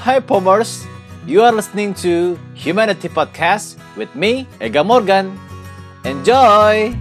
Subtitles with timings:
[0.00, 0.88] Hi Pomers,
[1.28, 5.36] you are listening to Humanity Podcast with me, Ega Morgan.
[6.08, 6.96] Enjoy!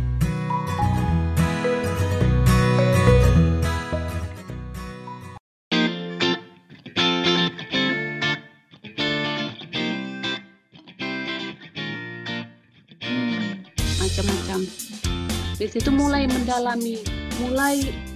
[13.95, 14.59] macam-macam.
[15.55, 16.99] Di situ mulai mendalami,
[17.39, 18.08] mulai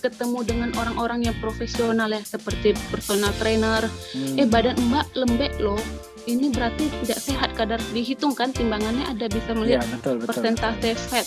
[0.00, 3.84] ketemu dengan orang-orang yang profesional ya seperti personal trainer.
[4.16, 4.40] Hmm.
[4.40, 5.80] Eh badan Mbak lembek loh.
[6.24, 10.28] Ini berarti tidak sehat kadar dihitung kan timbangannya ada bisa melihat betul, betul.
[10.28, 11.26] persentase fat.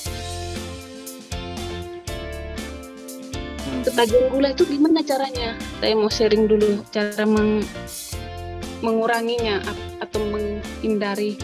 [3.61, 3.81] Hmm.
[3.85, 5.53] Ketagihan gula itu gimana caranya?
[5.81, 7.65] Saya mau sharing dulu cara meng-
[8.83, 9.63] menguranginya
[10.03, 11.39] atau menghindari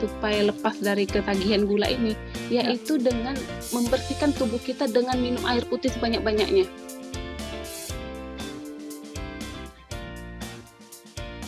[0.00, 2.16] supaya lepas dari ketagihan gula ini,
[2.50, 3.38] yaitu dengan
[3.70, 6.66] membersihkan tubuh kita dengan minum air putih sebanyak-banyaknya.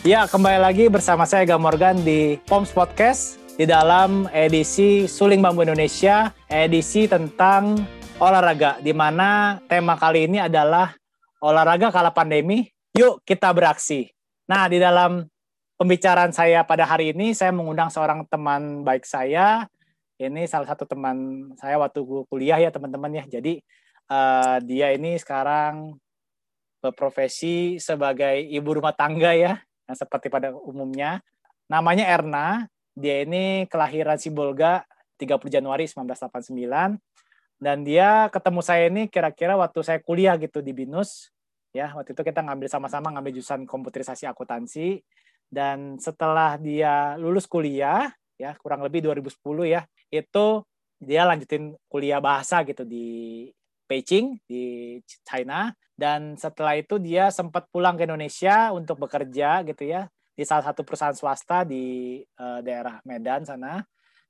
[0.03, 5.63] Ya, kembali lagi bersama saya Ega Morgan di Poms Podcast di dalam edisi Suling Bambu
[5.63, 7.79] Indonesia, edisi tentang
[8.19, 10.91] olahraga di mana tema kali ini adalah
[11.39, 12.67] olahraga kala pandemi.
[12.95, 14.11] Yuk kita beraksi.
[14.43, 15.23] Nah, di dalam
[15.79, 19.71] pembicaraan saya pada hari ini saya mengundang seorang teman baik saya.
[20.19, 23.23] Ini salah satu teman saya waktu kuliah ya, teman-teman ya.
[23.25, 23.59] Jadi
[24.11, 25.97] eh, dia ini sekarang
[26.83, 29.55] berprofesi sebagai ibu rumah tangga ya
[29.87, 31.19] Nah, seperti pada umumnya.
[31.67, 34.87] Namanya Erna, dia ini kelahiran Sibolga
[35.19, 36.99] 30 Januari 1989
[37.63, 41.31] dan dia ketemu saya ini kira-kira waktu saya kuliah gitu di BINUS.
[41.73, 45.01] Ya, waktu itu kita ngambil sama-sama ngambil jurusan komputerisasi akuntansi
[45.49, 49.33] dan setelah dia lulus kuliah ya kurang lebih 2010
[49.67, 50.63] ya, itu
[51.03, 53.47] dia lanjutin kuliah bahasa gitu di
[53.85, 55.75] Beijing di China.
[55.93, 60.81] Dan setelah itu dia sempat pulang ke Indonesia untuk bekerja gitu ya di salah satu
[60.81, 63.83] perusahaan swasta di eh, daerah Medan sana.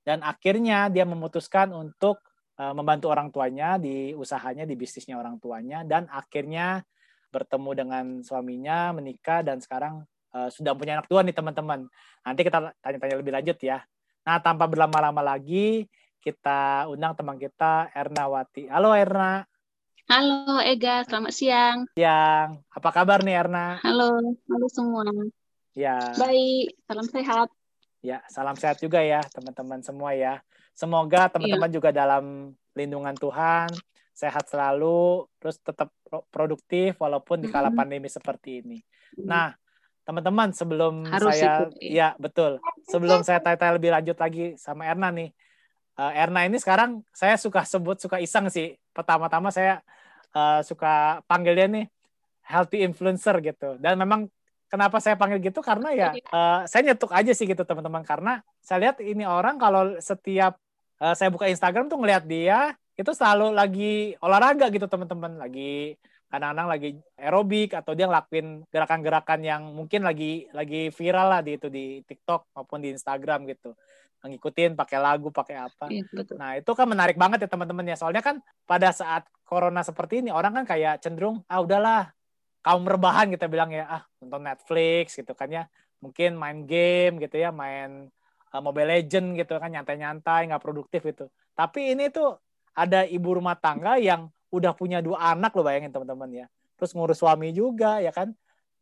[0.03, 2.19] Dan akhirnya dia memutuskan untuk
[2.59, 5.88] eh, membantu orang tuanya di usahanya di bisnisnya orang tuanya.
[5.88, 6.83] Dan akhirnya
[7.31, 10.03] bertemu dengan suaminya menikah dan sekarang
[10.35, 11.88] eh, sudah punya anak dua nih teman-teman.
[12.28, 13.79] Nanti kita tanya-tanya lebih lanjut ya
[14.23, 15.84] nah tanpa berlama-lama lagi
[16.23, 19.44] kita undang teman kita Ernawati halo Erna
[20.03, 21.78] Halo Ega, selamat siang.
[21.95, 24.19] yang apa kabar nih Erna Halo,
[24.51, 25.07] halo semua.
[25.72, 27.47] ya Baik, salam sehat.
[28.03, 30.44] Ya, salam sehat juga ya teman-teman semua ya.
[30.75, 33.72] Semoga teman-teman juga dalam lindungan Tuhan,
[34.11, 37.78] sehat selalu, terus tetap pro- produktif walaupun di kala Mhm.
[37.79, 38.84] pandemi seperti ini.
[39.23, 39.55] Nah,
[40.03, 42.11] teman-teman sebelum Harus saya itu, iya.
[42.11, 42.59] ya betul.
[42.88, 45.29] Sebelum saya tanya-tanya lebih lanjut lagi sama Erna nih.
[45.99, 48.75] Eh, Erna ini sekarang saya suka sebut suka iseng sih.
[48.91, 49.79] Pertama-tama saya
[50.35, 51.85] eh, suka panggil dia nih
[52.43, 53.79] healthy influencer gitu.
[53.79, 54.27] Dan memang
[54.73, 58.89] kenapa saya panggil gitu karena ya eh, saya nyetuk aja sih gitu teman-teman karena saya
[58.89, 60.57] lihat ini orang kalau setiap
[60.97, 65.97] eh, saya buka Instagram tuh ngelihat dia itu selalu lagi olahraga gitu teman-teman lagi
[66.33, 71.69] kadang-kadang lagi aerobik atau dia ngelakuin gerakan-gerakan yang mungkin lagi lagi viral lah di itu
[71.69, 73.77] di TikTok maupun di Instagram gitu
[74.23, 76.39] ngikutin pakai lagu pakai apa Iya, betul.
[76.39, 77.99] Nah, itu kan menarik banget ya teman-teman ya.
[77.99, 82.07] Soalnya kan pada saat corona seperti ini orang kan kayak cenderung ah udahlah
[82.63, 85.63] kaum rebahan kita bilang ya, ah nonton Netflix gitu kan ya.
[85.99, 88.07] Mungkin main game gitu ya, main
[88.55, 91.27] uh, Mobile Legend gitu kan nyantai-nyantai, nggak produktif gitu.
[91.51, 92.39] Tapi ini tuh
[92.72, 96.46] ada ibu rumah tangga yang udah punya dua anak loh bayangin teman-teman ya.
[96.78, 98.30] Terus ngurus suami juga ya kan.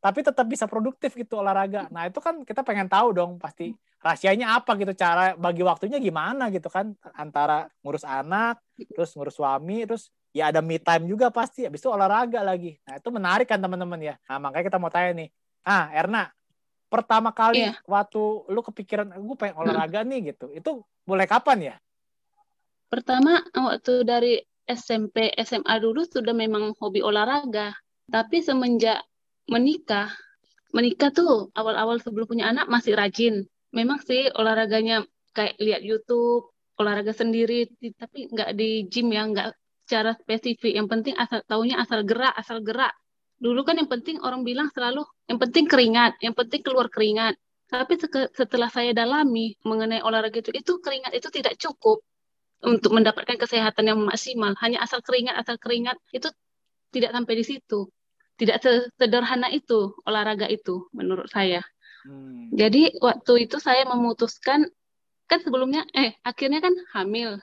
[0.04, 1.88] Tapi tetap bisa produktif gitu olahraga.
[1.94, 3.72] Nah, itu kan kita pengen tahu dong pasti
[4.02, 8.58] rahasianya apa gitu cara bagi waktunya gimana gitu kan antara ngurus anak
[8.98, 12.98] terus ngurus suami terus ya ada me time juga pasti habis itu olahraga lagi nah
[12.98, 15.30] itu menarik kan teman-teman ya nah makanya kita mau tanya nih
[15.62, 16.34] ah Erna
[16.90, 17.78] pertama kali Iya.
[17.86, 21.76] waktu lu kepikiran gue pengen olahraga nih gitu itu mulai kapan ya
[22.90, 24.34] Pertama, waktu dari
[24.72, 27.76] SMP, SMA dulu sudah memang hobi olahraga.
[28.08, 29.00] Tapi semenjak
[29.48, 30.12] menikah,
[30.76, 33.36] menikah tuh awal-awal sebelum punya anak masih rajin.
[33.72, 35.04] Memang sih olahraganya
[35.36, 39.48] kayak lihat YouTube, olahraga sendiri, di- tapi nggak di gym ya, nggak
[39.88, 40.74] secara spesifik.
[40.80, 42.92] Yang penting asal taunya asal gerak, asal gerak.
[43.42, 47.36] Dulu kan yang penting orang bilang selalu, yang penting keringat, yang penting keluar keringat.
[47.72, 47.96] Tapi
[48.36, 52.04] setelah saya dalami mengenai olahraga itu, itu keringat itu tidak cukup
[52.62, 54.54] untuk mendapatkan kesehatan yang maksimal.
[54.62, 56.30] Hanya asal keringat, asal keringat itu
[56.94, 57.90] tidak sampai di situ.
[58.38, 58.58] Tidak
[58.98, 61.62] sederhana itu olahraga itu menurut saya.
[62.06, 62.50] Hmm.
[62.54, 64.66] Jadi waktu itu saya memutuskan
[65.30, 67.38] kan sebelumnya eh akhirnya kan hamil.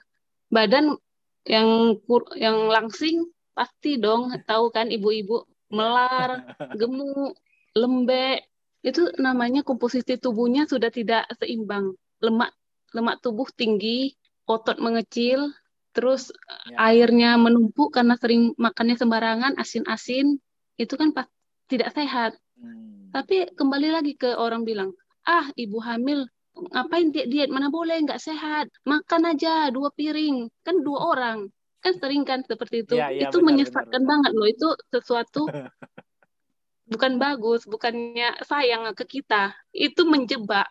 [0.50, 0.98] Badan
[1.46, 6.42] yang kur- yang langsing pasti dong tahu kan ibu-ibu melar,
[6.80, 7.34] gemuk,
[7.74, 8.46] lembek.
[8.78, 11.98] itu namanya komposisi tubuhnya sudah tidak seimbang.
[12.22, 12.54] Lemak
[12.94, 14.14] lemak tubuh tinggi,
[14.48, 15.52] otot mengecil,
[15.92, 16.32] terus
[16.72, 16.88] ya.
[16.88, 20.40] airnya menumpuk karena sering makannya sembarangan, asin-asin,
[20.80, 21.28] itu kan pas,
[21.68, 22.32] tidak sehat.
[22.56, 23.12] Hmm.
[23.12, 24.96] Tapi kembali lagi ke orang bilang,
[25.28, 26.24] ah ibu hamil
[26.72, 27.50] ngapain diet diet?
[27.52, 28.02] Mana boleh?
[28.02, 28.66] Nggak sehat.
[28.82, 30.50] Makan aja dua piring.
[30.66, 31.38] Kan dua orang.
[31.78, 32.98] Kan sering kan seperti itu.
[32.98, 34.48] Ya, ya, itu benar, menyesatkan benar, banget loh.
[34.48, 35.42] itu sesuatu
[36.92, 39.54] bukan bagus bukannya sayang ke kita.
[39.70, 40.66] Itu menjebak.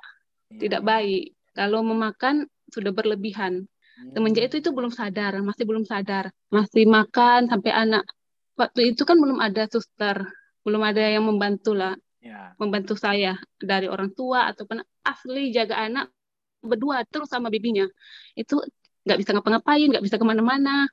[0.47, 0.68] Ya.
[0.68, 1.35] tidak baik.
[1.51, 3.67] Kalau memakan sudah berlebihan.
[4.13, 4.49] Semenjak hmm.
[4.53, 8.05] itu itu belum sadar, masih belum sadar, masih makan sampai anak.
[8.53, 10.21] Waktu itu kan belum ada suster,
[10.61, 12.53] belum ada yang membantu lah, ya.
[12.61, 16.13] membantu saya dari orang tua ataupun asli jaga anak
[16.61, 17.89] berdua terus sama bibinya.
[18.37, 18.61] Itu
[19.07, 20.85] nggak bisa ngapa-ngapain, nggak bisa ke mana-mana,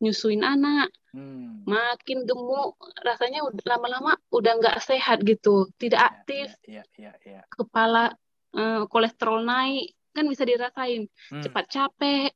[0.00, 1.68] nyusuin anak, hmm.
[1.68, 7.40] makin gemuk, rasanya lama-lama udah nggak sehat gitu, tidak ya, aktif, ya, ya, ya, ya.
[7.52, 8.16] kepala
[8.56, 11.42] uh, kolesterol naik, kan bisa dirasain hmm.
[11.46, 12.32] cepat capek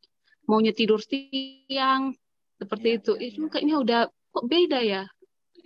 [0.47, 2.15] maunya tidur siang
[2.61, 3.49] seperti ya, itu ya, itu ya.
[3.51, 5.03] kayaknya udah kok beda ya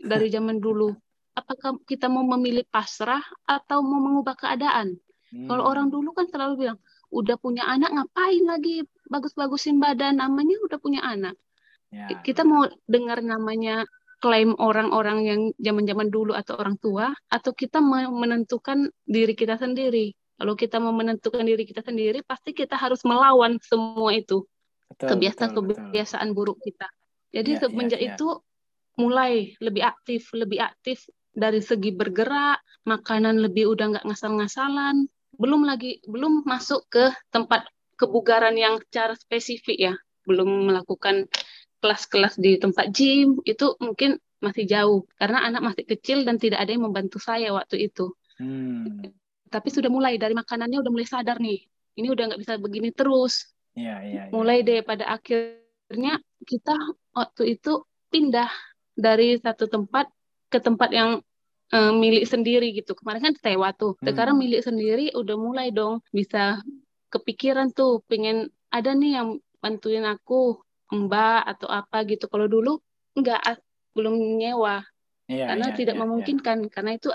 [0.02, 0.94] dari zaman dulu
[1.36, 4.98] apakah kita mau memilih pasrah atau mau mengubah keadaan
[5.34, 5.46] hmm.
[5.46, 6.78] kalau orang dulu kan selalu bilang
[7.08, 11.38] udah punya anak ngapain lagi bagus-bagusin badan namanya udah punya anak
[11.88, 12.48] ya, kita ya.
[12.48, 13.88] mau dengar namanya
[14.18, 20.54] klaim orang-orang yang zaman-zaman dulu atau orang tua atau kita menentukan diri kita sendiri kalau
[20.54, 24.46] kita mau menentukan diri kita sendiri, pasti kita harus melawan semua itu
[24.94, 26.86] kebiasaan-kebiasaan buruk kita.
[27.34, 28.10] Jadi ya, semenjak ya, ya.
[28.14, 28.28] itu
[29.02, 35.98] mulai lebih aktif, lebih aktif dari segi bergerak, makanan lebih udah nggak ngasal-ngasalan, belum lagi
[36.06, 37.66] belum masuk ke tempat
[37.98, 41.26] kebugaran yang cara spesifik ya, belum melakukan
[41.82, 46.70] kelas-kelas di tempat gym itu mungkin masih jauh karena anak masih kecil dan tidak ada
[46.70, 48.14] yang membantu saya waktu itu.
[48.38, 49.18] Hmm
[49.48, 51.64] tapi sudah mulai dari makanannya udah mulai sadar nih.
[51.98, 53.50] Ini udah nggak bisa begini terus.
[53.74, 54.34] Ya, ya, ya.
[54.34, 56.74] mulai deh pada akhirnya kita
[57.14, 58.50] waktu itu pindah
[58.98, 60.10] dari satu tempat
[60.50, 61.22] ke tempat yang
[61.72, 62.96] uh, milik sendiri gitu.
[62.98, 63.94] Kemarin kan sewa tuh.
[64.00, 64.10] Hmm.
[64.10, 66.02] sekarang milik sendiri udah mulai dong.
[66.10, 66.58] Bisa
[67.08, 69.28] kepikiran tuh pengen ada nih yang
[69.62, 70.60] bantuin aku
[70.92, 72.26] mbak atau apa gitu.
[72.26, 72.80] Kalau dulu
[73.16, 73.60] nggak
[73.92, 74.84] belum nyewa.
[75.28, 76.56] Ya, karena ya, tidak ya, memungkinkan.
[76.64, 76.68] Ya.
[76.72, 77.08] karena itu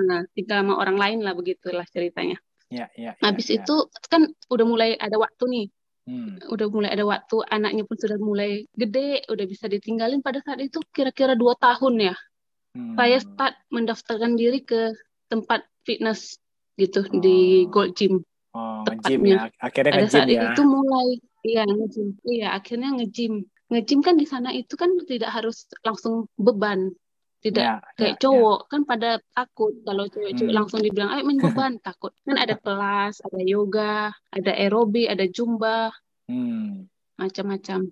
[0.00, 2.40] nah, tinggal sama orang lain lah begitulah ceritanya.
[2.72, 3.60] Ya, ya, ya, Habis ya.
[3.60, 3.74] itu
[4.08, 5.66] kan udah mulai ada waktu nih.
[6.02, 6.34] Hmm.
[6.50, 10.80] Udah mulai ada waktu, anaknya pun sudah mulai gede, udah bisa ditinggalin pada saat itu
[10.90, 12.16] kira-kira dua tahun ya.
[12.72, 12.96] Hmm.
[12.96, 14.96] Saya start mendaftarkan diri ke
[15.28, 16.40] tempat fitness
[16.80, 17.20] gitu oh.
[17.20, 18.24] di Gold Gym.
[18.52, 19.48] Oh, tepatnya.
[19.48, 19.60] ya.
[19.60, 20.52] Akhirnya pada saat ya.
[20.52, 21.08] itu mulai
[21.44, 22.08] iya nge-gym.
[22.24, 23.34] Iya, akhirnya nge-gym.
[23.72, 26.92] Nge-gym kan di sana itu kan tidak harus langsung beban
[27.42, 28.68] tidak ya, kayak ya, cowok ya.
[28.70, 30.58] kan pada takut kalau cewek-cewek hmm.
[30.62, 35.90] langsung dibilang ayo main beban takut kan ada kelas ada yoga ada aerobi ada jumba
[36.30, 36.86] hmm.
[37.18, 37.90] macam-macam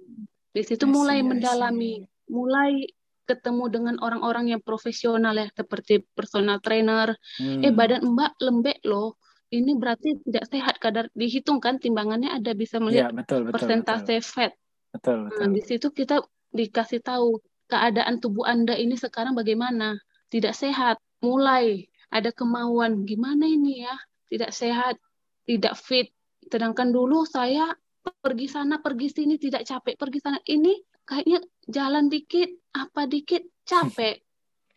[0.55, 2.87] di situ mulai mendalami mulai
[3.27, 7.67] ketemu dengan orang-orang yang profesional ya seperti personal trainer hmm.
[7.67, 9.19] eh badan mbak lembek loh
[9.51, 14.23] ini berarti tidak sehat kadar dihitung kan timbangannya ada bisa melihat ya, betul, betul, persentase
[14.23, 14.31] betul.
[14.31, 14.53] fat
[14.95, 15.39] betul, betul.
[15.43, 16.17] Nah, di situ kita
[16.55, 17.39] dikasih tahu
[17.71, 19.97] keadaan tubuh Anda ini sekarang bagaimana?
[20.29, 20.99] Tidak sehat.
[21.23, 23.95] Mulai ada kemauan, gimana ini ya?
[24.27, 24.99] Tidak sehat,
[25.47, 26.11] tidak fit.
[26.51, 27.71] Sedangkan dulu saya
[28.03, 29.95] pergi sana, pergi sini, tidak capek.
[29.95, 30.75] Pergi sana, ini
[31.07, 31.39] kayaknya
[31.71, 34.23] jalan dikit, apa dikit, capek.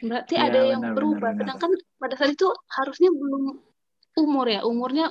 [0.01, 1.17] Berarti ya, ada benar, yang berubah.
[1.17, 1.41] Benar, benar.
[1.41, 3.43] Sedangkan pada saat itu harusnya belum
[4.21, 4.62] umur ya.
[4.65, 5.05] Umurnya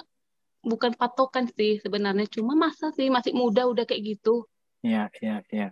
[0.63, 2.31] bukan patokan sih sebenarnya.
[2.31, 4.47] Cuma masa sih masih muda udah kayak gitu.
[4.83, 5.69] Iya, iya, iya.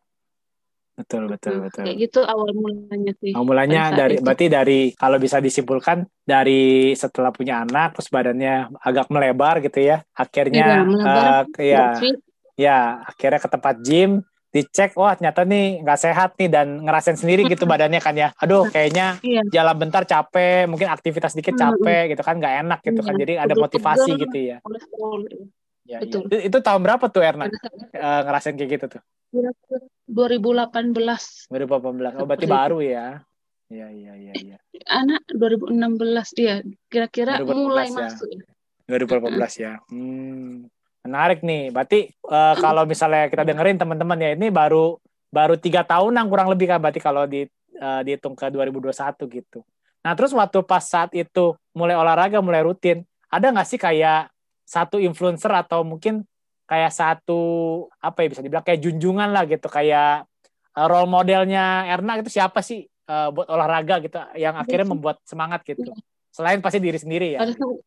[0.99, 1.85] Betul, betul, betul.
[1.87, 3.33] Kayak gitu awal mulanya sih.
[3.33, 4.25] Awal mulanya dari itu.
[4.27, 10.05] berarti dari kalau bisa disimpulkan dari setelah punya anak terus badannya agak melebar gitu ya.
[10.13, 11.87] Akhirnya iya, uh, ya
[12.61, 12.79] ya
[13.09, 14.21] akhirnya ke tempat gym
[14.51, 18.67] dicek wah ternyata nih nggak sehat nih dan ngerasain sendiri gitu badannya kan ya aduh
[18.67, 19.47] kayaknya iya.
[19.47, 23.21] jalan bentar capek mungkin aktivitas dikit capek gitu kan nggak enak gitu kan iya.
[23.25, 24.59] jadi ada motivasi gitu ya
[25.91, 26.31] Ya, Betul.
[26.31, 26.47] Ya.
[26.47, 29.03] Itu tahun berapa tuh Erna uh, ngerasain kayak gitu tuh?
[30.07, 31.51] 2018.
[31.51, 32.23] 2018.
[32.23, 33.19] Oh, berarti baru ya.
[33.71, 34.57] Iya, iya, iya, iya.
[34.87, 38.07] Anak 2016 dia kira-kira mulai ya.
[38.07, 38.31] masuk.
[38.87, 39.73] 2018 ya.
[39.91, 40.71] Hmm.
[41.03, 41.75] Menarik nih.
[41.75, 44.95] Berarti uh, kalau misalnya kita dengerin teman-teman ya ini baru
[45.31, 47.47] baru tiga tahunan kurang lebih kan berarti kalau di
[47.83, 48.95] uh, dihitung ke 2021
[49.27, 49.63] gitu.
[50.07, 54.30] Nah terus waktu pas saat itu mulai olahraga mulai rutin ada nggak sih kayak
[54.71, 56.23] satu influencer atau mungkin
[56.71, 57.43] kayak satu
[57.99, 60.31] apa ya bisa dibilang kayak junjungan lah gitu kayak
[60.79, 65.67] uh, role modelnya Erna itu siapa sih uh, buat olahraga gitu yang akhirnya membuat semangat
[65.67, 65.91] gitu
[66.31, 67.43] Selain pasti diri sendiri ya.
[67.43, 67.79] Pada saat,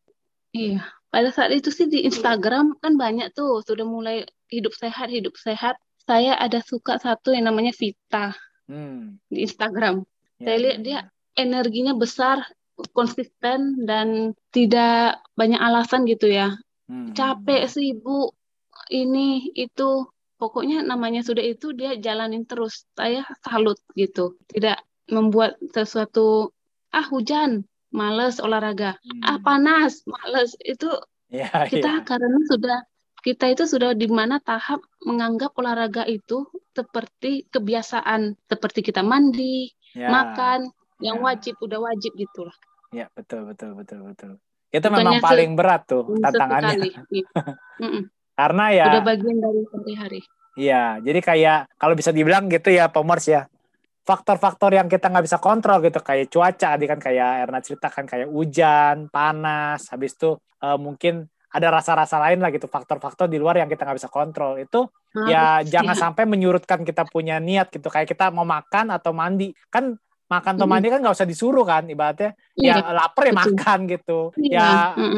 [0.52, 5.32] iya, pada saat itu sih di Instagram kan banyak tuh sudah mulai hidup sehat, hidup
[5.40, 5.80] sehat.
[6.04, 9.20] Saya ada suka satu yang namanya Vita Hmm.
[9.28, 10.08] di Instagram.
[10.40, 11.00] Ya, Saya lihat dia ya.
[11.36, 12.44] energinya besar,
[12.96, 16.56] konsisten dan tidak banyak alasan gitu ya.
[16.84, 17.12] Hmm.
[17.16, 18.36] Capek, sibuk,
[18.92, 20.08] ini itu.
[20.34, 22.84] Pokoknya namanya sudah itu dia jalanin terus.
[22.92, 24.36] Saya salut gitu.
[24.50, 24.76] Tidak
[25.14, 26.52] membuat sesuatu
[26.90, 27.64] ah hujan,
[27.94, 28.98] males olahraga.
[29.24, 29.44] Ah Hmm.
[29.46, 30.52] panas, males.
[30.60, 30.90] Itu
[31.32, 32.04] Ya, kita ya.
[32.04, 32.78] karena sudah
[33.24, 36.44] kita itu sudah di mana tahap menganggap olahraga itu
[36.76, 40.12] seperti kebiasaan, seperti kita mandi, Ya.
[40.12, 40.68] makan,
[41.00, 41.32] yang Ya.
[41.32, 42.56] wajib udah wajib gitu lah.
[42.92, 44.32] Ya, betul betul betul betul.
[44.74, 46.90] Itu Bukannya memang paling berat tuh tantangannya.
[47.14, 47.28] Iya.
[48.34, 50.20] Karena ya Udah bagian dari sehari-hari.
[50.54, 53.46] Iya, jadi kayak kalau bisa dibilang gitu ya, Pomers ya.
[54.04, 58.28] Faktor-faktor yang kita nggak bisa kontrol gitu, kayak cuaca, tadi kan kayak Erna ceritakan kayak
[58.30, 63.70] hujan, panas, habis itu eh, mungkin ada rasa-rasa lain lah gitu, faktor-faktor di luar yang
[63.70, 64.58] kita nggak bisa kontrol.
[64.58, 64.90] Itu
[65.30, 66.02] ya Harus, jangan iya.
[66.02, 69.54] sampai menyurutkan kita punya niat gitu, kayak kita mau makan atau mandi.
[69.70, 69.98] Kan
[70.40, 73.40] makan mandi kan nggak usah disuruh kan, ibaratnya Iya, ya lapar ya betul.
[73.42, 74.18] makan gitu.
[74.38, 74.66] Iya, Ya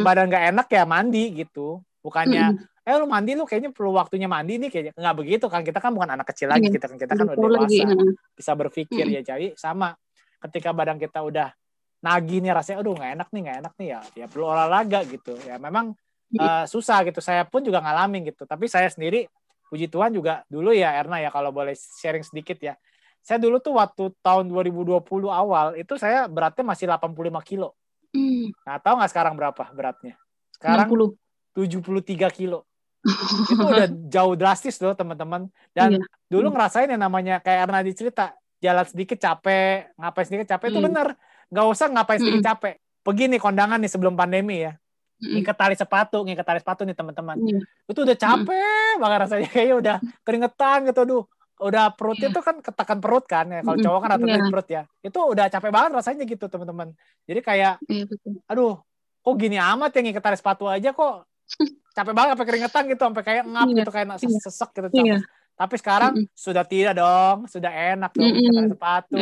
[0.04, 1.84] badan nggak enak ya mandi gitu.
[2.00, 2.54] Bukannya
[2.86, 5.60] eh lu mandi lu kayaknya perlu waktunya mandi nih kayaknya nggak begitu kan.
[5.60, 7.84] Kita kan bukan anak kecil lagi Iya, kita kan kita kan udah dewasa
[8.32, 9.20] bisa berpikir ya.
[9.20, 9.92] Jadi sama
[10.48, 11.52] ketika badan kita udah
[12.04, 15.34] nagih nih rasanya aduh nggak enak nih nggak enak nih ya ya perlu olahraga gitu.
[15.44, 15.92] Ya memang
[16.32, 17.20] eh, susah gitu.
[17.20, 18.48] Saya pun juga ngalamin gitu.
[18.48, 19.28] Tapi saya sendiri
[19.66, 22.78] puji Tuhan juga dulu ya Erna ya kalau boleh sharing sedikit ya
[23.26, 27.10] saya dulu tuh waktu tahun 2020 awal itu saya beratnya masih 85
[27.42, 27.74] kilo
[28.14, 30.14] Hmm, nah tahu nggak sekarang berapa beratnya
[30.54, 31.18] sekarang 60.
[31.52, 32.62] 73 kilo
[33.52, 36.06] itu udah jauh drastis loh teman-teman dan Iya.
[36.26, 36.54] dulu Hmm.
[36.54, 40.86] ngerasain yang namanya kayak Erna cerita jalan sedikit capek ngapain sedikit capek itu Hmm.
[40.88, 41.08] bener
[41.46, 42.50] nggak usah ngapain sedikit Mm-mm.
[42.54, 44.72] capek begini kondangan nih sebelum pandemi ya
[45.20, 45.38] Mm-mm.
[45.38, 47.60] ngikat tali sepatu ngikat tali sepatu nih teman-teman Iya.
[47.86, 51.24] itu udah capek banget rasanya kayaknya udah keringetan gitu aduh
[51.58, 52.36] udah perutnya Iya.
[52.36, 54.46] tuh kan ketekan perut kan ya kalau cowok kan rata Iya.
[54.46, 56.88] perut ya itu udah capek banget rasanya gitu teman-teman
[57.24, 58.32] jadi kayak Iya, betul.
[58.44, 58.74] aduh
[59.20, 61.24] kok gini amat ya ngikat tali sepatu aja kok
[61.96, 64.38] capek banget sampai keringetan gitu sampai kayak ngap Iya, gitu kayak iya.
[64.38, 65.18] sesek gitu Iya.
[65.56, 66.36] tapi sekarang Mm-mm.
[66.36, 68.36] sudah tidak dong sudah enak dong Mm-mm.
[68.36, 69.16] ngikat tali sepatu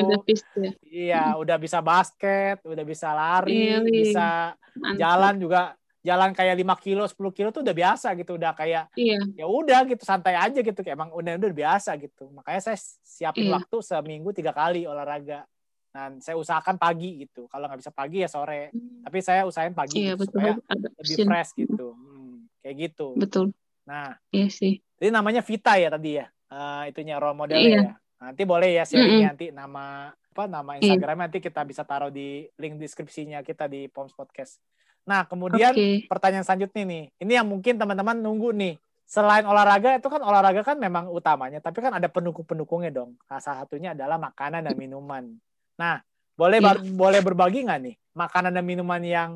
[0.59, 0.71] ya.
[0.85, 3.93] iya udah bisa basket udah bisa lari Iya, Wih.
[4.03, 4.29] bisa
[4.75, 4.99] Mantap.
[4.99, 5.61] jalan juga
[6.05, 9.19] jalan kayak 5 kilo 10 kilo tuh udah biasa gitu udah kayak Iya.
[9.35, 13.49] ya udah gitu santai aja gitu kayak emang udah udah biasa gitu makanya saya siapin
[13.49, 13.57] Iya.
[13.57, 15.49] waktu seminggu tiga kali olahraga
[15.91, 18.69] dan saya usahakan pagi gitu kalau nggak bisa pagi ya sore
[19.01, 20.37] tapi saya usahain pagi Iya, gitu, betul.
[20.37, 21.27] supaya Ada lebih option.
[21.27, 23.47] fresh gitu Hmm, kayak gitu Betul.
[23.83, 24.75] nah Iya sih.
[24.95, 27.81] jadi namanya Vita ya tadi ya Eh, itunya role modelnya Iya.
[27.81, 29.27] ya nanti boleh ya sharing Mm-mm.
[29.27, 30.93] nanti nama apa nama Iya.
[30.93, 34.61] Instagram nanti kita bisa taruh di link deskripsinya kita di Poms Podcast
[35.05, 36.09] nah kemudian Oke.
[36.09, 37.05] pertanyaan selanjutnya nih.
[37.21, 38.75] Ini yang mungkin teman-teman nunggu nih.
[39.05, 43.21] Selain olahraga itu kan olahraga kan memang utamanya, tapi kan ada pendukung-pendukungnya dong.
[43.29, 45.29] Nah, salah satunya adalah makanan dan minuman.
[45.77, 46.01] Nah,
[46.35, 49.31] boleh bar- boleh berbagi nggak nih makanan dan minuman yang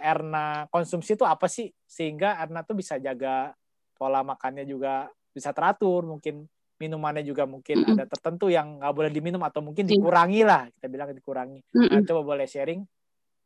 [0.00, 3.52] Erna konsumsi itu apa sih sehingga Erna tuh bisa jaga
[3.94, 6.48] pola makannya juga bisa teratur, mungkin
[6.80, 10.00] minumannya juga mungkin ada tertentu yang nggak boleh diminum atau mungkin Iya.
[10.00, 11.60] dikurangi lah, kita bilang dikurangi.
[11.76, 12.80] Nah, coba boleh sharing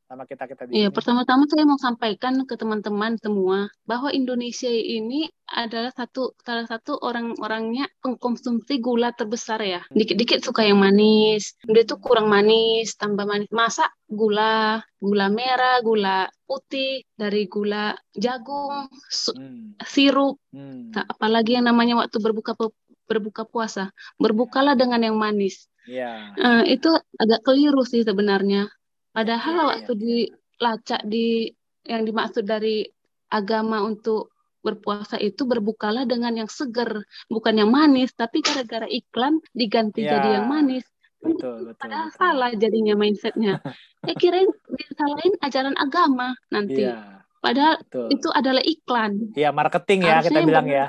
[0.05, 0.95] sama kita kita di Iya, sini.
[0.95, 7.89] pertama-tama saya mau sampaikan ke teman-teman semua bahwa Indonesia ini adalah satu salah satu orang-orangnya
[8.05, 9.81] pengkonsumsi gula terbesar ya.
[9.91, 13.49] Dikit-dikit suka yang manis, dia tuh kurang manis, tambah manis.
[13.49, 20.95] Masa gula, gula merah, gula putih, dari gula jagung, su- Hmm, sirup, hmm.
[20.95, 22.77] Nah, apalagi yang namanya waktu berbuka pu-
[23.09, 23.89] berbuka puasa.
[24.21, 25.67] Berbukalah dengan yang manis.
[25.85, 26.33] Iya.
[26.37, 26.89] Eh, itu
[27.21, 28.69] agak keliru sih sebenarnya.
[29.15, 31.47] Padahal iya, waktu dilacak di
[31.87, 32.83] yang dimaksud dari
[33.31, 40.03] agama untuk berpuasa itu berbukalah dengan yang seger, bukan yang manis, tapi gara-gara iklan diganti
[40.03, 40.19] Iya.
[40.19, 40.83] jadi yang manis.
[41.21, 42.19] Betul, betul, Padahal betul.
[42.21, 43.55] salah jadinya mindsetnya.
[44.05, 46.85] Ya kirain disalahin ajaran agama nanti.
[46.85, 48.13] Iya, Padahal betul.
[48.13, 49.33] itu adalah iklan.
[49.33, 50.85] Iya, marketing ya Harusnya kita bilang ya.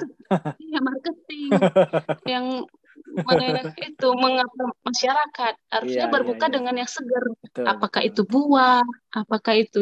[0.60, 1.50] Iya, marketing
[2.36, 2.46] yang
[3.06, 6.56] mengenai itu mengapa masyarakat harusnya Iya, berbuka iya, iya.
[6.58, 7.24] dengan yang segar.
[7.40, 7.66] Betul.
[7.70, 8.10] Apakah betul.
[8.12, 8.82] itu buah,
[9.14, 9.82] apakah itu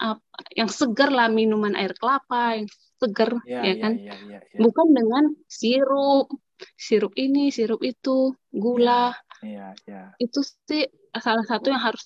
[0.00, 3.92] apa- yang segar lah minuman air kelapa yang segar Iya, ya iya, kan.
[3.98, 4.58] iya, iya, iya.
[4.62, 6.32] Bukan dengan sirup,
[6.80, 9.12] sirup ini, sirup itu, gula.
[9.44, 10.02] Iya, iya.
[10.16, 12.00] Itu sih salah satu yang harus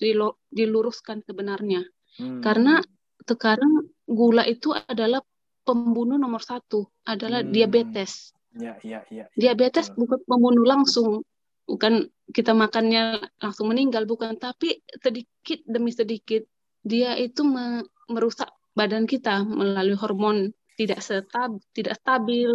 [0.50, 1.87] diluruskan sebenarnya.
[2.19, 2.42] Hmm.
[2.42, 2.83] Karena
[3.23, 5.23] sekarang gula itu adalah
[5.62, 7.54] pembunuh nomor satu, adalah Hmm.
[7.54, 8.35] diabetes.
[8.50, 9.00] Iya, iya.
[9.11, 11.23] iya, Diabetes bukan membunuh langsung,
[11.71, 16.42] bukan kita makannya langsung meninggal, bukan, tapi sedikit demi sedikit
[16.83, 22.50] dia itu me- merusak badan kita melalui hormon tidak setab tidak stabil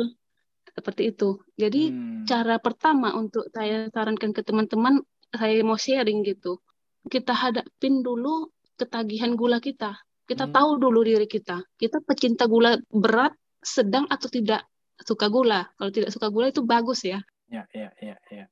[0.76, 1.40] seperti itu.
[1.56, 2.28] Jadi Hmm.
[2.28, 5.00] cara pertama untuk saya sarankan ke teman-teman,
[5.32, 6.60] saya mau sharing gitu.
[7.08, 9.96] Kita hadapin dulu ketagihan gula kita.
[10.28, 10.54] Kita Hmm.
[10.58, 11.64] tahu dulu diri kita.
[11.80, 13.32] Kita pecinta gula berat,
[13.64, 14.68] sedang atau tidak
[15.04, 15.68] suka gula.
[15.76, 17.20] Kalau tidak suka gula itu bagus ya.
[17.52, 18.46] Ya, ya, ya, ya.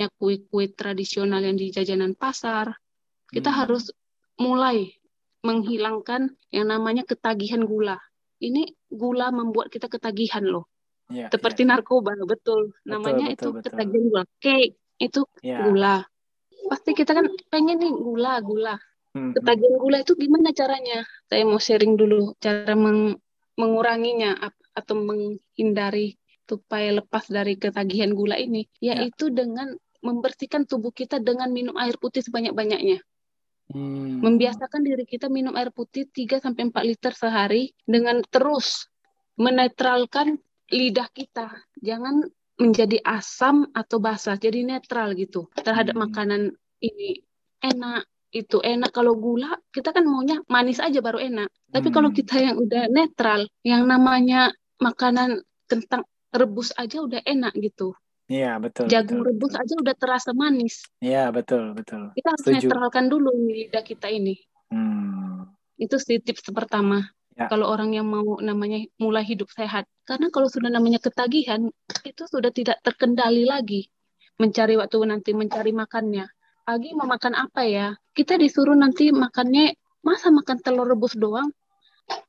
[0.00, 2.72] Ya kue-kue tradisional yang di jajanan pasar.
[3.28, 3.58] Kita Hmm.
[3.64, 3.92] harus
[4.40, 4.96] mulai
[5.42, 7.98] menghilangkan yang namanya ketagihan gula.
[8.42, 10.66] Ini gula membuat kita ketagihan loh.
[11.12, 12.72] Ya, Seperti narkoba, betul.
[12.88, 13.64] Namanya betul, itu betul.
[13.68, 14.22] ketagihan gula.
[14.40, 15.60] Cake itu ya.
[15.60, 15.68] ya.
[15.68, 15.96] gula.
[16.70, 18.74] Pasti kita kan pengen nih gula, gula.
[19.12, 19.32] Hmm, hmm.
[19.36, 21.04] Ketagihan gula itu gimana caranya?
[21.28, 23.18] Saya mau sharing dulu cara meng-
[23.60, 24.40] menguranginya
[24.72, 26.16] atau menghindari
[26.48, 28.98] supaya lepas dari ketagihan gula ini, Ya.
[28.98, 33.00] yaitu dengan membersihkan tubuh kita dengan minum air putih sebanyak-banyaknya.
[33.72, 34.20] Hmm.
[34.20, 38.90] Membiasakan diri kita minum air putih 3 sampai 4 liter sehari dengan terus
[39.38, 40.36] menetralkan
[40.68, 41.48] lidah kita.
[41.80, 42.26] Jangan
[42.60, 46.04] menjadi asam atau basah, jadi netral gitu terhadap Hmm.
[46.04, 46.42] makanan
[46.84, 47.22] ini.
[47.62, 51.48] Enak, itu enak kalau gula kita kan maunya manis aja baru enak.
[51.70, 51.94] Tapi Hmm.
[51.94, 54.50] kalau kita yang udah netral, yang namanya
[54.82, 56.02] makanan kentang
[56.34, 57.94] rebus aja udah enak gitu.
[58.32, 58.88] Iya, betul.
[58.88, 59.62] Jagung betul, rebus betul.
[59.62, 60.74] aja udah terasa manis.
[61.04, 62.10] Iya, betul, betul.
[62.16, 62.66] Kita harus Setuju.
[62.68, 64.40] netralkan dulu lidah kita ini.
[64.72, 65.52] Hmm.
[65.76, 67.04] Itu sih tips pertama.
[67.36, 67.48] Ya.
[67.48, 69.88] Kalau orang yang mau namanya mulai hidup sehat.
[70.04, 71.68] Karena kalau sudah namanya ketagihan,
[72.04, 73.88] itu sudah tidak terkendali lagi.
[74.40, 76.28] Mencari waktu nanti mencari makannya.
[76.62, 77.92] Pagi mau makan apa ya?
[78.14, 79.74] Kita disuruh nanti makannya,
[80.04, 81.50] masa makan telur rebus doang?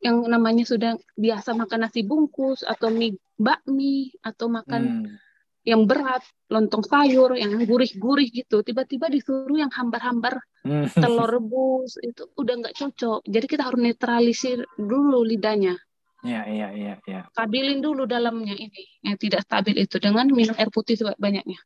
[0.04, 5.16] Yang namanya sudah biasa makan nasi bungkus, atau mie bakmi, atau makan Hmm.
[5.64, 8.60] yang berat, lontong sayur, yang gurih-gurih gitu.
[8.62, 10.88] Tiba-tiba disuruh yang hambar-hambar Hmm.
[10.92, 13.24] telur rebus itu udah nggak cocok.
[13.28, 15.80] Jadi kita harus netralisir dulu lidahnya.
[16.24, 17.22] Iya, iya, iya, iya.
[17.36, 21.60] Stabilin dulu dalamnya ini yang tidak stabil itu dengan minum air putih sebanyak-banyaknya.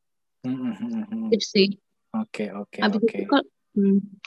[0.46, 1.30] Hmm, hmm, hmm.
[1.30, 1.70] Tips sih.
[2.18, 3.22] Oke, oke, oke.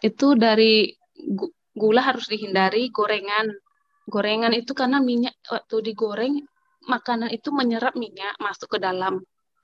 [0.07, 3.51] itu dari gu- gula harus dihindari gorengan.
[4.09, 6.45] Gorengan itu karena minyak waktu digoreng
[6.89, 9.21] makanan itu menyerap minyak masuk ke dalam.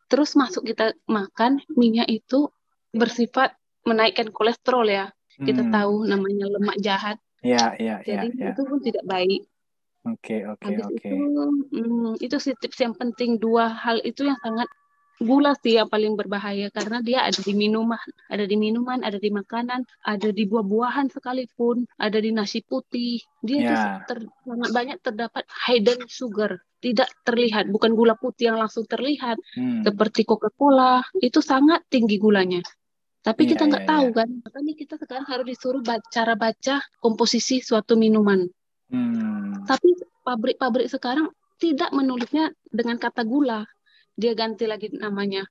[0.07, 2.51] Terus masuk kita makan minyak itu
[2.94, 3.57] bersifat
[3.88, 5.07] menaikkan kolesterol ya.
[5.37, 5.72] Kita Hmm.
[5.72, 7.16] tahu namanya lemak jahat.
[7.44, 8.51] Iya, iya, iya, Jadi iya.
[8.55, 9.42] itu pun tidak baik.
[10.07, 11.03] Oke, oke, Habis oke.
[11.03, 11.16] itu,
[11.75, 13.42] hmm, itu sih tips yang penting.
[13.42, 14.70] Dua hal itu yang sangat
[15.17, 19.33] gula sih yang paling berbahaya karena dia ada di minuman, ada di minuman, ada di
[19.33, 23.25] makanan, ada di buah-buahan sekalipun, ada di nasi putih.
[23.41, 23.77] Dia Ya.
[24.05, 29.83] ter- sangat banyak terdapat hidden sugar, tidak terlihat, bukan gula putih yang langsung terlihat Hmm.
[29.83, 32.61] seperti Coca-Cola itu sangat tinggi gulanya.
[33.25, 36.79] Tapi Iya, kita nggak iya, tahu kan, makanya kita sekarang harus disuruh ba- cara baca
[37.03, 38.47] komposisi suatu minuman.
[38.87, 39.67] Hmm.
[39.67, 41.27] Tapi pabrik-pabrik sekarang
[41.59, 43.67] tidak menulisnya dengan kata gula.
[44.17, 45.45] Dia ganti lagi namanya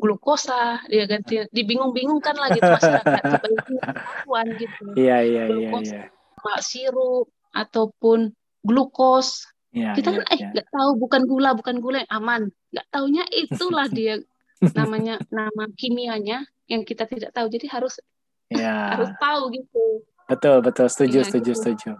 [0.00, 3.22] glukosa, dia ganti dibingung-bingungkan lagi tuh masyarakat
[4.60, 4.84] gitu.
[4.96, 6.60] Iya, iya, iya, Glukosa, iya.
[6.64, 8.32] Sirup ataupun
[8.64, 9.44] glukos.
[9.70, 10.48] Iya, Kita iya, kan eh iya.
[10.56, 12.42] nggak tahu bukan gula, bukan gula yang aman.
[12.72, 14.20] Nggak taunya itulah dia
[14.72, 17.48] namanya nama kimianya yang kita tidak tahu.
[17.52, 18.00] Jadi harus
[18.50, 18.98] Iya.
[18.98, 20.02] harus tahu gitu.
[20.26, 20.86] Betul, betul.
[20.90, 21.60] Setuju, Iya, setuju, gitu.
[21.62, 21.90] setuju.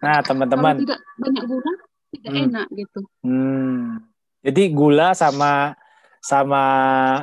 [0.00, 1.72] Nah, teman-teman, tidak banyak gula
[2.12, 2.44] tidak Hmm.
[2.48, 3.00] enak gitu.
[3.24, 4.11] hmm.
[4.42, 5.74] Jadi gula sama
[6.18, 6.62] sama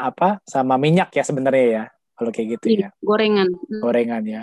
[0.01, 0.39] apa?
[0.43, 1.84] Sama minyak ya sebenarnya ya.
[2.15, 2.89] Kalau kayak gitu Iya, ya.
[2.99, 3.47] gorengan.
[3.79, 4.41] Gorengan ya.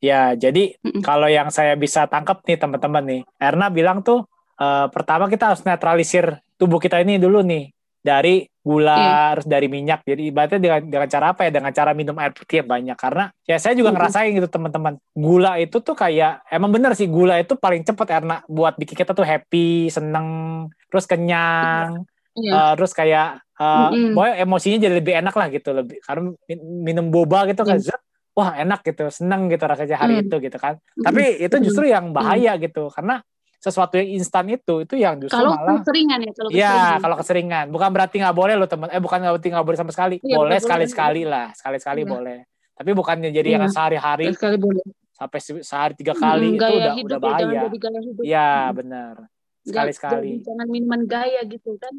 [0.00, 1.04] Ya, jadi Mm-mm.
[1.04, 4.24] kalau yang saya bisa tangkap nih teman-teman nih, Erna bilang tuh
[4.56, 7.68] eh, pertama kita harus netralisir tubuh kita ini dulu nih
[8.00, 9.12] dari gula, Iya.
[9.36, 10.00] harus dari minyak.
[10.08, 11.50] Jadi ibaratnya dengan dengan cara apa ya?
[11.52, 12.96] Dengan cara minum air putih yang banyak.
[12.96, 14.00] Karena ya saya juga Mm-mm.
[14.00, 14.96] ngerasain gitu teman-teman.
[15.12, 19.12] Gula itu tuh kayak emang bener sih gula itu paling cepet Erna buat bikin kita
[19.12, 20.28] tuh happy, seneng,
[20.90, 22.52] terus kenyang, Iya.
[22.52, 24.12] eh, terus kayak eh, Mm-mm.
[24.12, 27.92] pokoknya emosinya jadi lebih enak lah gitu lebih karena min- minum boba gitu kan Iya.
[27.92, 28.00] zet,
[28.32, 30.22] wah enak gitu seneng gitu rasanya hari Mm.
[30.24, 31.64] itu gitu kan tapi itu Mm.
[31.64, 33.20] justru yang bahaya gitu karena
[33.56, 36.98] sesuatu yang instan itu itu yang justru kalau malah keseringan ya, kalau ya keseringan.
[36.98, 40.16] kalau keseringan bukan berarti nggak boleh loh teman eh bukan berarti nggak boleh sama sekali
[40.18, 40.88] Iya, boleh sekali boleh.
[40.88, 42.08] sekali lah sekali sekali Iya.
[42.08, 42.38] boleh
[42.72, 43.56] tapi bukannya jadi Iya.
[43.60, 44.80] yang sehari-hari sekali boleh.
[45.12, 47.60] sampai se- sehari tiga kali Mm, itu udah hidup udah ya, bahaya
[48.24, 48.72] ya Mm.
[48.72, 49.14] benar
[49.60, 51.92] sekali sekali Jangan, jangan minuman gaya gitu kan.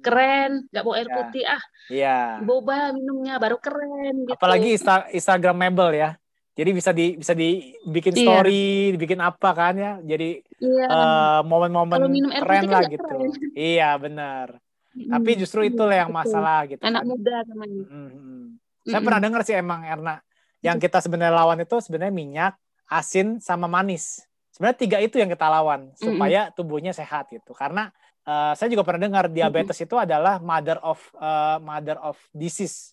[0.00, 1.14] Keren, nggak bawa air Ya.
[1.16, 4.36] putih ah, iya boba minumnya baru keren gitu.
[4.36, 6.10] apalagi Insta Instagramable ya
[6.52, 8.22] jadi bisa di bisa dibikin Iya.
[8.24, 10.86] story dibikin apa kan ya jadi Iya.
[10.86, 11.98] eh, momen-momen
[12.34, 13.30] keren kan lah gitu keren.
[13.72, 17.86] iya benar Mm, tapi justru iya, itulah yang masalah gitu Anak kan muda namanya.
[17.86, 18.58] Mm-mm.
[18.82, 19.04] saya Mm-mm.
[19.06, 20.18] pernah dengar sih emang Erna
[20.58, 22.52] yang kita sebenarnya lawan itu sebenarnya minyak
[22.90, 24.26] asin, sama manis.
[24.58, 27.54] Sebenarnya tiga itu yang kita lawan supaya tubuhnya sehat gitu.
[27.54, 27.94] Karena
[28.26, 32.90] uh, saya juga pernah dengar diabetes itu adalah mother of uh, mother of disease.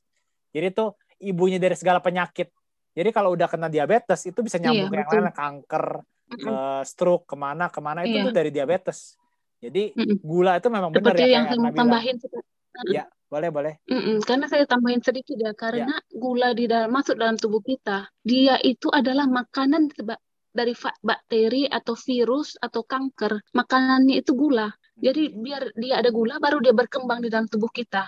[0.54, 0.93] Jadi itu
[1.25, 2.54] ibunya dari segala penyakit.
[2.93, 5.86] Jadi kalau udah kena diabetes itu bisa nyambung iya, ke yang lain, kanker,
[6.45, 8.30] uh, stroke, ke mana ke mana itu iya.
[8.30, 9.17] tuh dari diabetes.
[9.58, 11.41] Jadi gula itu memang benar ya.
[11.41, 12.15] yang saya tambahin.
[12.93, 13.73] Ya, boleh boleh.
[13.89, 16.13] Mm-mm, karena saya tambahin sedikit ya, karena ya.
[16.13, 19.89] gula di dalam masuk dalam tubuh kita, dia itu adalah makanan
[20.56, 20.72] dari
[21.04, 23.52] bakteri atau virus atau kanker.
[23.52, 24.72] Makanannya itu gula.
[24.96, 25.44] Jadi hmm.
[25.44, 28.08] biar dia ada gula, baru dia berkembang di dalam tubuh kita.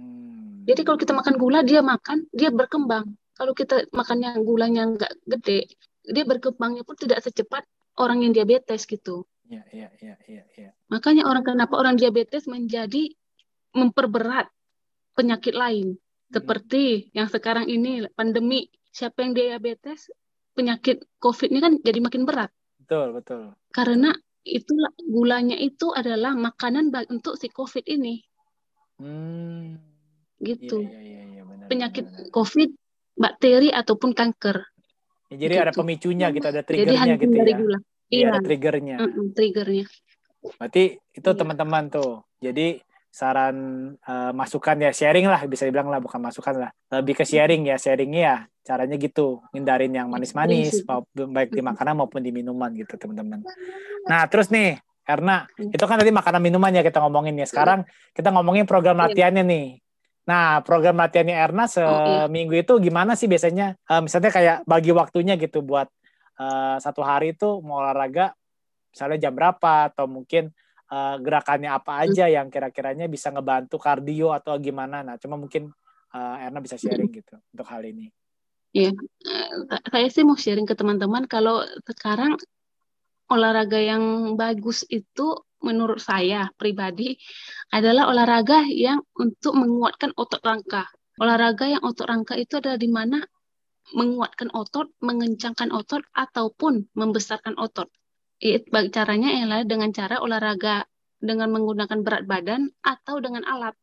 [0.00, 0.64] Hmm.
[0.64, 3.12] Jadi kalau kita makan gula, dia makan, dia berkembang.
[3.36, 5.68] Kalau kita makannya gulanya nggak gede,
[6.08, 7.68] dia berkembangnya pun tidak secepat
[8.00, 9.28] orang yang diabetes gitu.
[9.44, 10.70] Ya, ya, ya, ya, ya.
[10.88, 13.12] Makanya orang kenapa orang diabetes menjadi
[13.76, 14.48] memperberat
[15.12, 16.32] penyakit lain hmm.
[16.32, 18.72] seperti yang sekarang ini pandemi.
[18.92, 20.12] Siapa yang diabetes,
[20.52, 22.50] penyakit COVID ini kan jadi makin berat.
[22.80, 23.42] Betul, betul.
[23.72, 24.12] Karena
[24.42, 28.20] itulah gulanya itu adalah makanan untuk si COVID ini.
[28.98, 29.78] Hmm.
[30.42, 30.82] Gitu.
[30.82, 32.30] Iya, iya, iya, iya benar, penyakit benar.
[32.34, 32.70] COVID,
[33.14, 34.58] bakteri ataupun kanker.
[35.32, 35.64] Ya, jadi gitu.
[35.64, 37.56] ada pemicunya gitu, ada triggernya gitu ya.
[37.56, 37.78] Gula.
[38.12, 38.96] Iya, ada triggernya.
[39.00, 39.86] Mm -mm, triggernya.
[40.58, 41.38] Berarti itu iya.
[41.38, 41.94] teman-teman iya.
[41.94, 42.12] tuh.
[42.42, 42.66] Jadi
[43.12, 43.56] saran
[44.08, 47.76] uh, masukan ya sharing lah bisa dibilang lah bukan masukan lah lebih ke sharing ya
[47.76, 53.42] sharingnya ya caranya gitu hindarin yang manis-manis baik di makanan maupun di minuman gitu teman-teman.
[54.06, 57.82] Nah terus nih karena itu kan tadi makanan minuman ya kita ngomongin ya sekarang
[58.14, 59.02] kita ngomongin program iya.
[59.10, 59.66] latihannya nih.
[60.22, 63.74] Nah, program latihannya Erna seminggu itu gimana sih biasanya?
[63.90, 65.90] Uh, misalnya kayak bagi waktunya gitu buat
[66.38, 68.30] uh, satu hari itu mau olahraga,
[68.94, 70.54] misalnya jam berapa atau mungkin
[70.94, 75.02] uh, gerakannya apa aja yang kira-kiranya bisa ngebantu kardio atau gimana?
[75.02, 75.74] Nah, cuma mungkin
[76.14, 78.06] uh, Erna bisa sharing gitu untuk hal ini.
[78.72, 78.96] Iya,
[79.92, 82.40] saya sih mau sharing ke teman-teman kalau sekarang
[83.28, 87.20] olahraga yang bagus itu menurut saya pribadi
[87.68, 90.88] adalah olahraga yang untuk menguatkan otot rangka.
[91.20, 93.20] Olahraga yang otot rangka itu adalah di mana
[93.92, 97.92] menguatkan otot, mengencangkan otot, ataupun membesarkan otot.
[98.42, 100.88] It, caranya ialah dengan cara olahraga
[101.22, 103.76] dengan menggunakan berat badan atau dengan alat.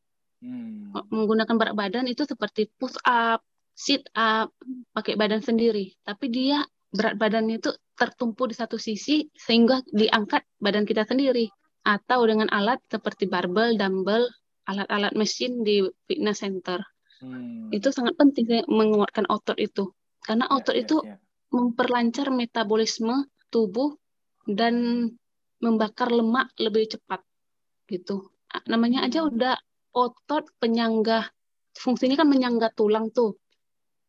[0.43, 0.91] Hmm.
[1.13, 3.43] Menggunakan berat badan itu seperti push up,
[3.79, 4.51] sit up,
[4.91, 5.95] pakai badan sendiri.
[6.03, 6.59] Tapi dia
[6.91, 11.47] berat badannya itu tertumpu di satu sisi sehingga diangkat badan kita sendiri
[11.87, 14.27] atau dengan alat seperti barbel, dumbbell,
[14.67, 16.83] alat-alat mesin di fitness center.
[17.23, 17.71] Hmm.
[17.71, 19.95] Itu sangat penting menguatkan otot itu.
[20.19, 21.15] Karena ya, otot ya, itu ya.
[21.55, 23.95] memperlancar metabolisme tubuh
[24.43, 25.07] dan
[25.63, 27.23] membakar lemak lebih cepat.
[27.87, 28.27] Gitu.
[28.67, 29.29] Namanya aja hmm.
[29.33, 29.55] udah
[29.95, 31.31] otot penyangga.
[31.79, 33.39] Fungsinya kan menyangga tulang tuh.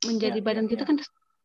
[0.06, 0.88] Menjadi ya, badan ya, kita ya.
[0.88, 0.96] kan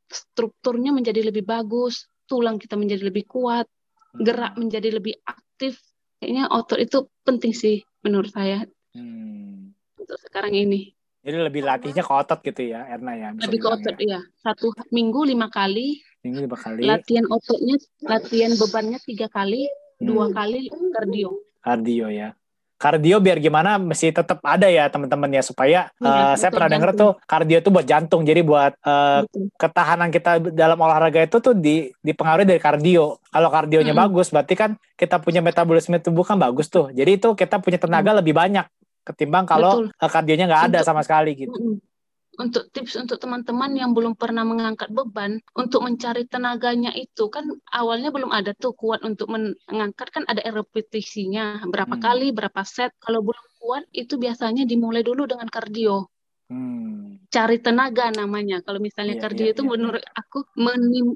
[0.08, 3.68] strukturnya menjadi lebih bagus, tulang kita menjadi lebih kuat,
[4.16, 4.60] gerak hmm.
[4.66, 5.82] menjadi lebih aktif,
[6.20, 8.64] kayaknya otot itu penting sih menurut saya
[8.96, 9.76] hmm.
[10.00, 10.96] untuk sekarang ini.
[11.26, 13.30] Jadi lebih latihnya ke otot gitu ya, Erna ya?
[13.34, 14.22] Lebih ke otot, ya.
[14.38, 15.98] Satu minggu lima kali.
[16.22, 16.86] Minggu lima kali.
[16.86, 20.06] Latihan ototnya, latihan bebannya tiga kali, hmm.
[20.06, 21.34] dua kali kardio.
[21.66, 22.30] Kardio ya
[22.76, 26.92] kardio biar gimana mesti tetap ada ya teman-teman ya supaya ya, uh, saya pernah dengar
[26.92, 28.28] tuh kardio itu buat jantung.
[28.28, 29.24] Jadi buat uh,
[29.56, 33.20] ketahanan kita dalam olahraga itu tuh di dipengaruhi dari kardio.
[33.32, 34.04] Kalau kardionya -hmm.
[34.08, 36.92] bagus berarti kan kita punya metabolisme tubuh kan bagus tuh.
[36.92, 38.20] Jadi itu kita punya tenaga -hmm.
[38.20, 38.66] lebih banyak
[39.06, 40.12] ketimbang kalau Betul.
[40.12, 41.56] kardionya nggak ada sama sekali gitu.
[41.56, 41.95] -hmm
[42.38, 48.12] untuk tips untuk teman-teman yang belum pernah mengangkat beban untuk mencari tenaganya itu kan awalnya
[48.12, 51.64] belum ada tuh kuat untuk mengangkat kan ada repetisinya.
[51.68, 52.04] Berapa hmm.
[52.04, 52.94] kali berapa set.
[53.00, 56.10] Kalau belum kuat itu biasanya dimulai dulu dengan kardio.
[56.46, 57.26] Hmm.
[57.34, 58.62] cari tenaga namanya.
[58.62, 60.46] Kalau misalnya yeah, kardio yeah, itu yeah, menurut aku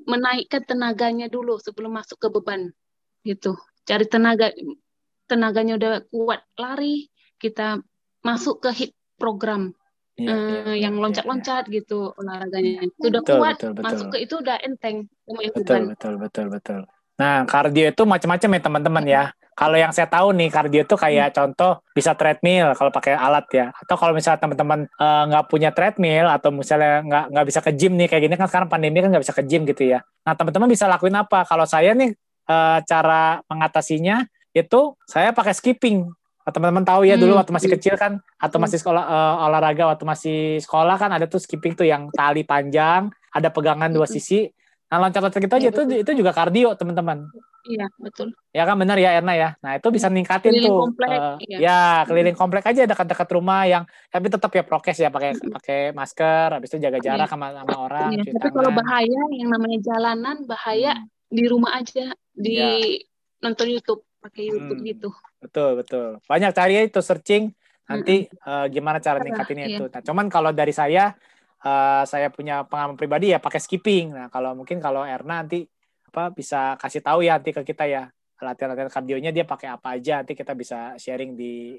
[0.09, 2.73] menaikkan tenaganya dulu sebelum masuk ke beban
[3.21, 3.53] gitu.
[3.85, 4.49] Cari tenaga
[5.29, 7.77] tenaganya udah kuat lari kita
[8.25, 9.77] masuk ke hit program
[10.19, 12.85] ya, uh, ya, yang loncat-loncat ya, gitu olahraganya.
[12.99, 13.85] Sudah betul, kuat, betul, betul.
[13.87, 14.97] masuk ke itu udah enteng.
[15.25, 16.81] Betul, betul, betul, betul.
[17.19, 19.23] Nah, kardio itu macam-macam ya teman-teman ya.
[19.51, 21.35] Kalau yang saya tahu nih kardio itu kayak hmm.
[21.35, 23.65] contoh bisa treadmill kalau pakai alat ya.
[23.75, 27.71] Atau kalau misalnya teman-teman eh, nggak uh, punya treadmill atau misalnya nggak nggak bisa ke
[27.75, 29.99] gym nih kayak gini kan sekarang pandemi kan nggak bisa ke gym gitu ya.
[30.23, 31.43] Nah teman-teman bisa lakuin apa?
[31.43, 32.15] Kalau saya nih
[32.47, 34.23] uh, cara mengatasinya
[34.55, 36.07] itu saya pakai skipping
[36.51, 37.39] teman-teman tahu ya dulu hmm.
[37.41, 38.63] waktu masih kecil kan atau hmm.
[38.67, 43.09] masih sekolah uh, olahraga waktu masih sekolah kan ada tuh skipping tuh yang tali panjang
[43.33, 44.15] ada pegangan dua hmm.
[44.15, 44.49] sisi
[44.89, 46.01] Nah loncat-loncat gitu aja Iya, itu betul.
[46.01, 47.29] itu juga kardio teman-teman.
[47.69, 48.33] Iya, betul.
[48.49, 49.49] Ya kan benar ya Erna ya.
[49.61, 50.81] Nah itu bisa ningkatin Keliling tuh.
[50.89, 51.57] komplek, eh, iya.
[51.61, 56.57] Ya keliling komplek aja dekat-dekat rumah yang tapi tetap ya prokes ya pakai pakai masker.
[56.57, 57.33] Habis itu jaga jarak Iya.
[57.37, 58.09] sama sama orang.
[58.17, 62.73] Iya, tapi kalau bahaya yang namanya jalanan bahaya Hmm, di rumah aja di Ya.
[63.45, 64.89] nonton YouTube pakai YouTube Hmm.
[64.89, 65.09] gitu.
[65.39, 66.07] Betul betul.
[66.27, 67.51] Banyak cari itu searching
[67.89, 69.77] nanti eh, gimana cara ningkatinnya iya.
[69.81, 69.85] itu.
[69.89, 71.15] Nah cuman kalau dari saya
[71.63, 74.13] eh, saya punya pengalaman pribadi ya pakai skipping.
[74.13, 75.65] Nah kalau mungkin kalau Erna nanti
[76.09, 80.23] apa bisa kasih tahu ya nanti ke kita ya latihan-latihan kardionya dia pakai apa aja
[80.23, 81.75] nanti kita bisa sharing di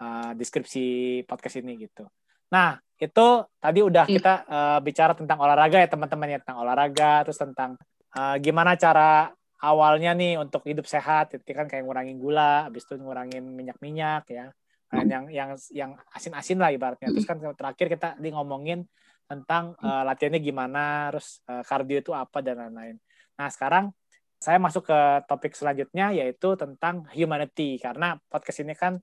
[0.00, 2.06] uh, deskripsi podcast ini gitu.
[2.54, 3.28] Nah itu
[3.62, 4.14] tadi udah Iya.
[4.18, 7.78] kita uh, bicara tentang olahraga ya teman-teman ya tentang olahraga terus tentang
[8.14, 12.94] uh, gimana cara awalnya nih untuk hidup sehat itu kan kayak ngurangin gula, habis itu
[12.98, 14.46] ngurangin minyak-minyak ya.
[14.88, 17.12] Nah, yang yang yang asin-asin lah ibaratnya.
[17.12, 18.88] Terus kan terakhir kita di ngomongin
[19.28, 22.96] tentang uh, latihannya gimana, terus uh, kardio itu apa dan lain-lain.
[23.36, 23.92] Nah, sekarang
[24.38, 29.02] saya masuk ke topik selanjutnya yaitu tentang humanity karena podcast ini kan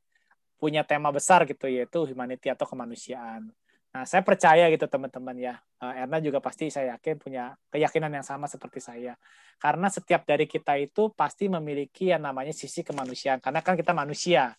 [0.56, 3.52] punya tema besar gitu yaitu humanity atau kemanusiaan.
[3.96, 5.56] Nah, saya percaya gitu teman-teman ya.
[5.80, 9.16] Eh, Erna juga pasti saya yakin punya keyakinan yang sama seperti saya.
[9.56, 14.52] Karena setiap dari kita itu pasti memiliki yang namanya sisi kemanusiaan karena kan kita manusia.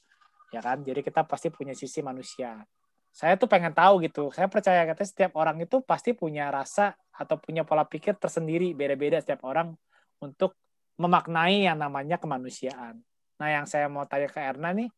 [0.48, 0.80] Ya kan?
[0.80, 2.64] Jadi kita pasti punya sisi manusia.
[3.12, 4.32] Saya tuh pengen tahu gitu.
[4.32, 9.20] Saya percaya katanya setiap orang itu pasti punya rasa atau punya pola pikir tersendiri beda-beda
[9.20, 9.76] setiap orang
[10.16, 10.56] untuk
[10.96, 13.04] memaknai yang namanya kemanusiaan.
[13.36, 14.88] Nah, yang saya mau tanya ke Erna nih,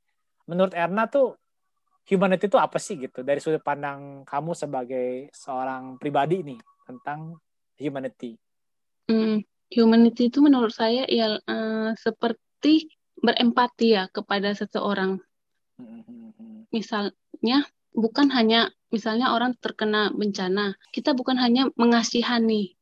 [0.46, 1.34] menurut Erna tuh
[2.08, 7.36] humanity itu apa sih gitu dari sudut pandang kamu sebagai seorang pribadi nih tentang
[7.76, 8.40] humanity?
[9.08, 12.88] Hmm, humanity itu menurut saya ya eh, seperti
[13.20, 15.20] berempati ya kepada seseorang.
[16.72, 22.74] Misalnya bukan hanya misalnya orang terkena bencana, kita bukan hanya mengasihani,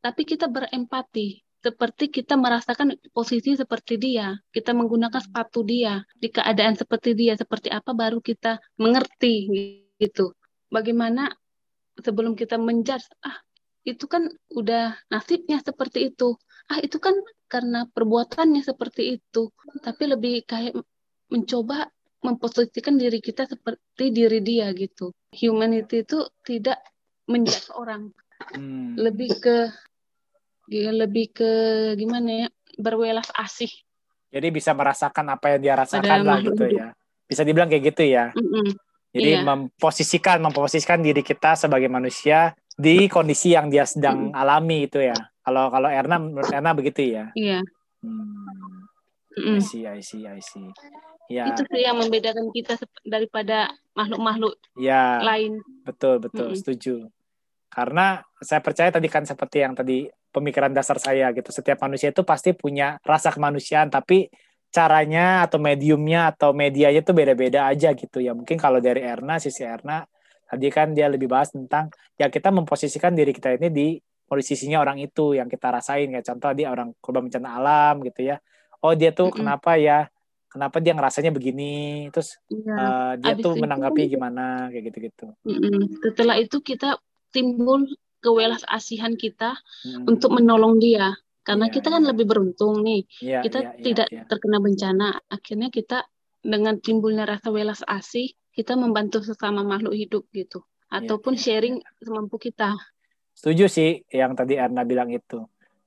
[0.00, 1.44] tapi kita berempati.
[1.60, 7.68] Seperti kita merasakan posisi seperti dia, kita menggunakan sepatu dia, di keadaan seperti dia, seperti
[7.68, 9.44] apa baru kita mengerti
[10.00, 10.32] gitu.
[10.72, 11.28] Bagaimana
[12.00, 13.36] sebelum kita menjudge, ah
[13.84, 16.32] itu kan udah nasibnya seperti itu.
[16.72, 17.12] Ah itu kan
[17.44, 19.52] karena perbuatannya seperti itu.
[19.84, 20.80] Tapi lebih kayak
[21.28, 21.92] mencoba
[22.24, 25.12] memposisikan diri kita seperti diri dia gitu.
[25.36, 26.80] Humanity itu tidak
[27.28, 28.96] menjudge orang, Hmm.
[28.96, 29.68] lebih ke
[30.70, 31.50] lebih ke
[31.98, 33.70] gimana ya berwelas asih.
[34.30, 36.78] Jadi bisa merasakan apa yang dia rasakan Pada lah gitu hidup.
[36.78, 36.86] ya.
[37.26, 38.30] Bisa dibilang kayak gitu ya.
[38.38, 38.78] Mm-mm.
[39.10, 39.42] Jadi Iya.
[39.42, 45.18] memposisikan memposisikan diri kita sebagai manusia di kondisi yang dia sedang alami itu ya.
[45.42, 47.34] Kalau kalau Erna menurut Erna begitu ya.
[47.34, 47.58] Iya.
[48.06, 48.86] Hmm.
[49.34, 49.58] Mm-mm.
[49.58, 50.70] I see, I see, I see.
[51.30, 52.74] Ya, Itu sih yang membedakan kita
[53.06, 55.22] daripada makhluk-makhluk ya.
[55.22, 55.62] lain.
[55.86, 56.58] Betul, betul, Mm-mm.
[56.58, 56.94] setuju.
[57.70, 61.50] Karena saya percaya tadi kan seperti yang tadi pemikiran dasar saya gitu.
[61.50, 64.30] Setiap manusia itu pasti punya rasa kemanusiaan, tapi
[64.70, 68.32] caranya atau mediumnya atau medianya itu beda-beda aja gitu ya.
[68.32, 70.06] Mungkin kalau dari Erna, sisi Erna,
[70.46, 73.88] tadi kan dia lebih bahas tentang ya kita memposisikan diri kita ini di
[74.30, 76.06] posisinya orang itu yang kita rasain.
[76.14, 78.38] Kayak contoh dia orang korban bencana alam gitu ya.
[78.86, 79.42] Oh dia tuh Mm-mm.
[79.42, 80.06] kenapa ya?
[80.50, 82.06] Kenapa dia ngerasanya begini?
[82.10, 82.74] Terus Iya.
[82.78, 85.26] eh, dia tuh menanggapi kan- gimana kayak gitu-gitu.
[85.46, 85.98] Mm-mm.
[86.02, 86.98] Setelah itu kita
[87.34, 87.86] timbul
[88.20, 90.04] kewelas asihan kita Hmm.
[90.08, 91.16] untuk menolong dia.
[91.40, 92.08] Karena Iya, kita kan iya.
[92.12, 93.02] lebih beruntung nih.
[93.24, 94.22] Iya, Kita iya, iya, tidak iya.
[94.28, 95.08] terkena bencana.
[95.26, 96.04] Akhirnya kita
[96.40, 100.62] dengan timbulnya rasa welas asih, kita membantu sesama makhluk hidup gitu.
[100.92, 102.76] Ataupun iya, sharing semampu kita.
[103.32, 105.40] Setuju sih yang tadi Erna bilang itu.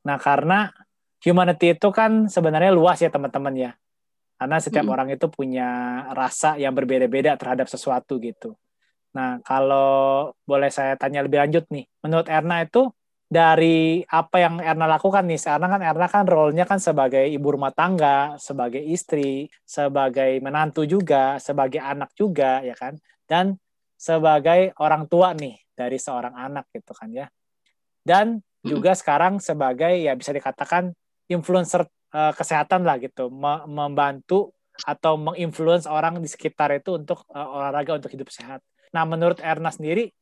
[0.04, 0.74] Nah, karena
[1.22, 3.72] humanity itu kan sebenarnya luas ya teman-teman ya.
[4.36, 8.58] Karena setiap orang itu punya rasa yang berbeda-beda terhadap sesuatu gitu.
[9.14, 12.90] Nah, kalau boleh saya tanya lebih lanjut nih, menurut Erna itu
[13.30, 17.70] dari apa yang Erna lakukan nih, sekarang kan Erna kan role-nya kan sebagai ibu rumah
[17.74, 22.98] tangga, sebagai istri, sebagai menantu juga, sebagai anak juga ya kan,
[23.30, 23.58] dan
[23.98, 27.28] sebagai orang tua nih dari seorang anak gitu kan ya.
[28.04, 30.92] Dan juga sekarang sebagai ya bisa dikatakan
[31.30, 37.48] influencer eh, kesehatan lah gitu, Me- membantu atau menginfluence orang di sekitar itu untuk eh,
[37.56, 38.62] olahraga untuk hidup sehat.
[38.94, 40.14] Nah, menurut Erna sendiri,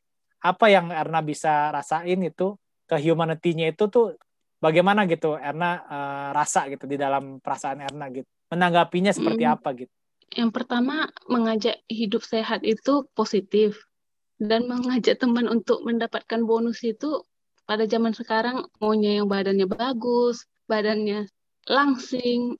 [0.41, 2.55] apa yang Erna bisa rasain itu
[2.87, 4.15] ke humanity-nya itu tuh
[4.63, 8.27] bagaimana gitu Erna eh, rasa gitu di dalam perasaan Erna gitu.
[8.51, 9.53] Menanggapinya seperti Mm.
[9.53, 9.93] apa gitu.
[10.31, 13.79] Yang pertama, mengajak hidup sehat itu positif.
[14.41, 17.21] Dan mengajak teman untuk mendapatkan bonus itu
[17.69, 21.29] pada zaman sekarang maunya yang badannya bagus, badannya
[21.69, 22.57] langsing,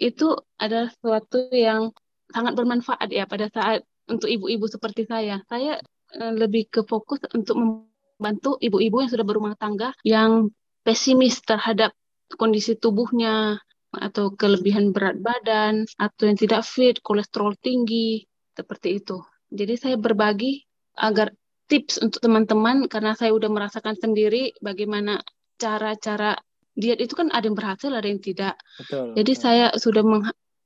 [0.00, 1.94] itu adalah sesuatu yang
[2.34, 5.40] sangat bermanfaat ya pada saat untuk ibu-ibu seperti saya.
[5.46, 5.78] Saya
[6.18, 10.50] eh, lebih ke fokus untuk membantu ibu-ibu yang sudah berumah tangga yang
[10.82, 11.94] pesimis terhadap
[12.34, 18.22] kondisi tubuhnya atau kelebihan berat badan atau yang tidak fit, kolesterol tinggi,
[18.54, 19.18] seperti itu.
[19.50, 20.62] Jadi saya berbagi
[20.94, 21.34] agar
[21.66, 25.22] tips untuk teman-teman karena saya udah merasakan sendiri bagaimana
[25.58, 26.38] cara-cara
[26.74, 28.58] diet itu kan ada yang berhasil, ada yang tidak.
[28.78, 29.42] Betul, Jadi betul.
[29.42, 30.02] saya sudah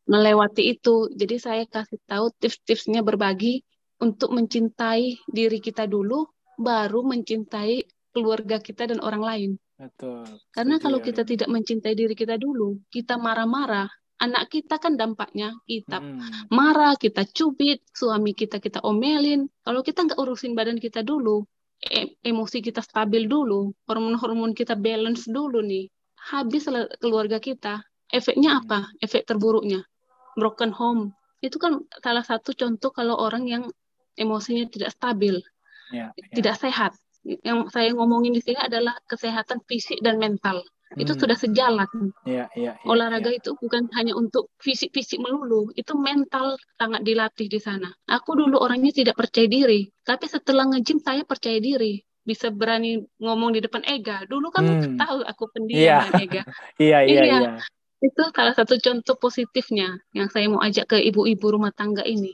[0.04, 1.08] melewati itu.
[1.12, 3.64] Jadi saya kasih tahu tips-tipsnya berbagi
[4.00, 6.28] untuk mencintai diri kita dulu,
[6.60, 9.50] baru mencintai keluarga kita dan orang lain.
[9.74, 10.22] Betul.
[10.54, 11.10] Karena kalau ya.
[11.10, 13.90] kita tidak mencintai diri kita dulu, kita marah-marah,
[14.22, 16.52] anak kita kan dampaknya kita hmm.
[16.54, 19.50] marah, kita cubit, suami kita kita omelin.
[19.66, 21.42] Kalau kita nggak urusin badan kita dulu,
[21.82, 25.90] e emosi kita stabil dulu, hormon-hormon kita balance dulu nih,
[26.30, 26.70] habis
[27.02, 27.82] keluarga kita.
[28.14, 28.86] Efeknya apa?
[29.02, 29.82] Efek terburuknya
[30.36, 31.14] broken home.
[31.40, 33.64] Itu kan salah satu contoh kalau orang yang
[34.14, 35.42] emosinya tidak stabil,
[35.90, 36.32] yeah, yeah.
[36.34, 36.92] tidak sehat
[37.24, 40.60] yang saya ngomongin di sini adalah kesehatan fisik dan mental.
[40.94, 41.20] Itu hmm.
[41.26, 41.90] sudah sejalan.
[42.22, 43.42] Ya, ya, ya, Olahraga ya.
[43.42, 47.90] itu bukan hanya untuk fisik-fisik melulu, itu mental sangat dilatih di sana.
[48.06, 53.58] Aku dulu orangnya tidak percaya diri, tapi setelah nge-gym saya percaya diri bisa berani ngomong
[53.58, 54.22] di depan Ega.
[54.24, 54.96] Dulu kan hmm.
[54.96, 56.02] tahu aku pendiam yeah.
[56.08, 56.42] dan Ega.
[56.86, 57.50] iya, iya, iya.
[58.02, 62.32] Itu salah satu contoh positifnya yang saya mau ajak ke ibu-ibu rumah tangga ini.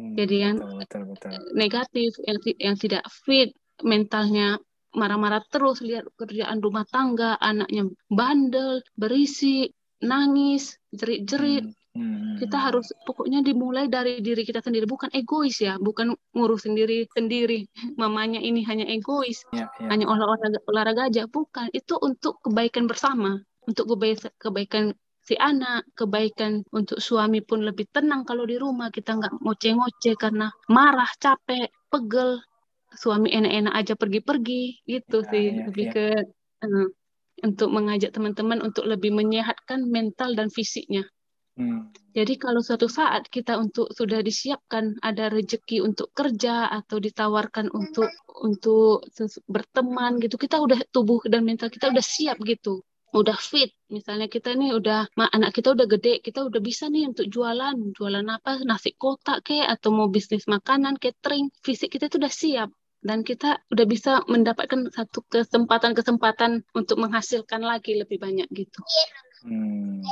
[0.00, 1.30] Hmm, Jadi yang betul, betul, betul.
[1.52, 3.52] negatif, yang, yang tidak fit,
[3.84, 4.56] mentalnya
[4.96, 9.70] marah-marah terus lihat kerjaan rumah tangga anaknya bandel berisi
[10.02, 12.34] nangis jerit-jerit hmm, hmm.
[12.42, 17.70] kita harus pokoknya dimulai dari diri kita sendiri bukan egois ya bukan ngurus sendiri sendiri
[18.00, 19.88] mamanya ini hanya egois ya, ya.
[19.92, 23.38] hanya olahraga olahraga aja bukan itu untuk kebaikan bersama
[23.70, 24.84] untuk kebaikan kebaikan
[25.30, 30.50] si anak, kebaikan untuk suami pun lebih tenang kalau di rumah kita nggak ngoceh-ngoceh karena
[30.66, 32.42] marah, capek, pegel,
[32.90, 35.92] suami enak-enak aja pergi-pergi gitu ya, sih ya, lebih ya.
[35.94, 36.06] ke
[36.66, 36.88] uh,
[37.46, 41.06] untuk mengajak teman-teman untuk lebih menyehatkan mental dan fisiknya.
[41.54, 41.94] Hmm.
[42.10, 48.10] Jadi kalau suatu saat kita untuk sudah disiapkan ada rezeki untuk kerja atau ditawarkan untuk
[48.42, 49.06] untuk
[49.46, 53.74] berteman gitu, kita udah tubuh dan mental kita udah siap gitu udah fit.
[53.90, 57.76] Misalnya kita nih udah anak kita udah gede kita udah bisa nih untuk jualan.
[57.94, 58.62] Jualan apa?
[58.62, 61.50] Nasi kotak ke atau mau bisnis makanan catering.
[61.62, 62.70] Fisik kita itu udah siap.
[63.00, 68.80] Dan kita udah bisa mendapatkan satu kesempatan-kesempatan untuk menghasilkan lagi lebih banyak gitu.
[69.40, 70.04] Hmm.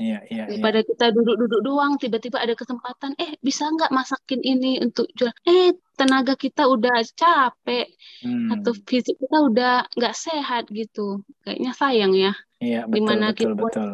[0.00, 0.88] Iya, iya, Daripada iya.
[0.88, 5.28] kita duduk-duduk doang, tiba-tiba ada kesempatan, eh bisa nggak masakin ini untuk jual?
[5.44, 7.84] Eh tenaga kita udah capek
[8.24, 8.48] hmm.
[8.56, 11.20] atau fisik kita udah nggak sehat gitu.
[11.44, 12.32] Kayaknya sayang ya.
[12.64, 13.88] Iya, betul, Di mana betul, kita betul.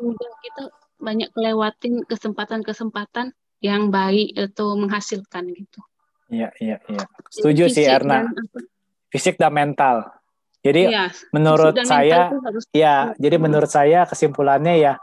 [0.00, 0.62] muda kita
[0.96, 5.80] banyak kelewatin kesempatan-kesempatan yang baik atau menghasilkan gitu.
[6.32, 7.04] Iya, iya, iya.
[7.28, 8.32] Setuju sih Erna.
[9.12, 10.08] Fisik dan mental.
[10.60, 12.64] Jadi ya, menurut saya harus...
[12.72, 14.94] ya, jadi menurut saya kesimpulannya ya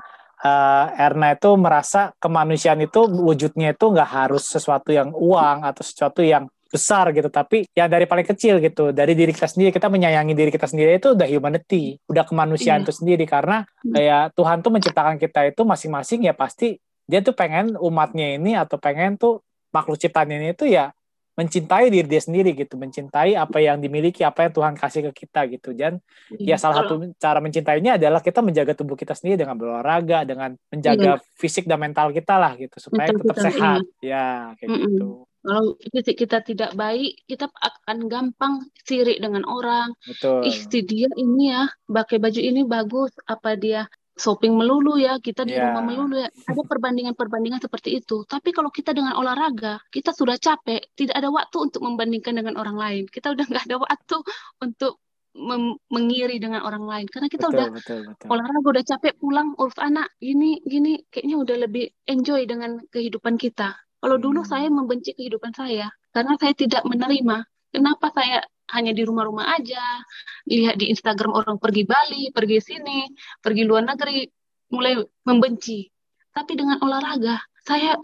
[0.44, 6.22] uh, Erna itu merasa kemanusiaan itu wujudnya itu nggak harus sesuatu yang uang atau sesuatu
[6.22, 8.92] yang besar gitu tapi ya dari paling kecil gitu.
[8.92, 12.86] Dari diri kita sendiri kita menyayangi diri kita sendiri itu udah humanity udah kemanusiaan iya.
[12.86, 13.24] itu sendiri.
[13.24, 13.64] Karena
[13.96, 16.76] ya Tuhan tuh menciptakan kita itu masing-masing ya pasti
[17.08, 19.40] dia tuh pengen umatnya ini atau pengen tuh
[19.72, 20.92] makhluk ciptaan ini itu ya
[21.38, 25.46] mencintai diri dia sendiri gitu, mencintai apa yang dimiliki, apa yang Tuhan kasih ke kita
[25.54, 25.70] gitu.
[25.78, 26.02] Dan
[26.34, 30.58] ya, ya salah satu cara mencintainya adalah kita menjaga tubuh kita sendiri dengan berolahraga, dengan
[30.74, 31.24] menjaga ya.
[31.38, 33.82] fisik dan mental kita lah gitu supaya Betul, tetap sehat.
[34.02, 34.18] Iya.
[34.18, 34.90] Ya, kayak mm -mm.
[34.90, 35.08] gitu.
[35.48, 39.94] Kalau fisik kita tidak baik, kita akan gampang sirik dengan orang.
[40.04, 40.44] Betul.
[40.44, 43.86] Ih, si dia ini ya, pakai baju ini bagus, apa dia
[44.18, 45.72] shopping melulu ya, kita di yeah.
[45.72, 46.30] rumah melulu ya.
[46.50, 48.26] Ada perbandingan-perbandingan seperti itu.
[48.26, 52.76] Tapi kalau kita dengan olahraga, kita sudah capek, tidak ada waktu untuk membandingkan dengan orang
[52.76, 53.04] lain.
[53.08, 54.18] Kita udah nggak ada waktu
[54.66, 55.00] untuk
[55.94, 58.28] mengiri dengan orang lain karena kita betul, udah betul, betul.
[58.34, 63.78] olahraga udah capek pulang urus anak gini gini kayaknya udah lebih enjoy dengan kehidupan kita
[64.02, 64.26] kalau hmm.
[64.26, 68.42] dulu saya membenci kehidupan saya karena saya tidak menerima kenapa saya
[68.74, 69.84] hanya di rumah-rumah aja,
[70.48, 73.08] lihat di Instagram orang pergi Bali, pergi sini,
[73.40, 74.28] pergi luar negeri,
[74.72, 75.88] mulai membenci.
[76.36, 77.96] Tapi dengan olahraga, saya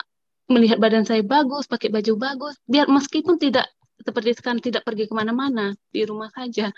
[0.48, 3.68] melihat badan saya bagus, pakai baju bagus, biar meskipun tidak
[4.04, 6.72] seperti sekarang tidak pergi ke mana-mana, di rumah saja.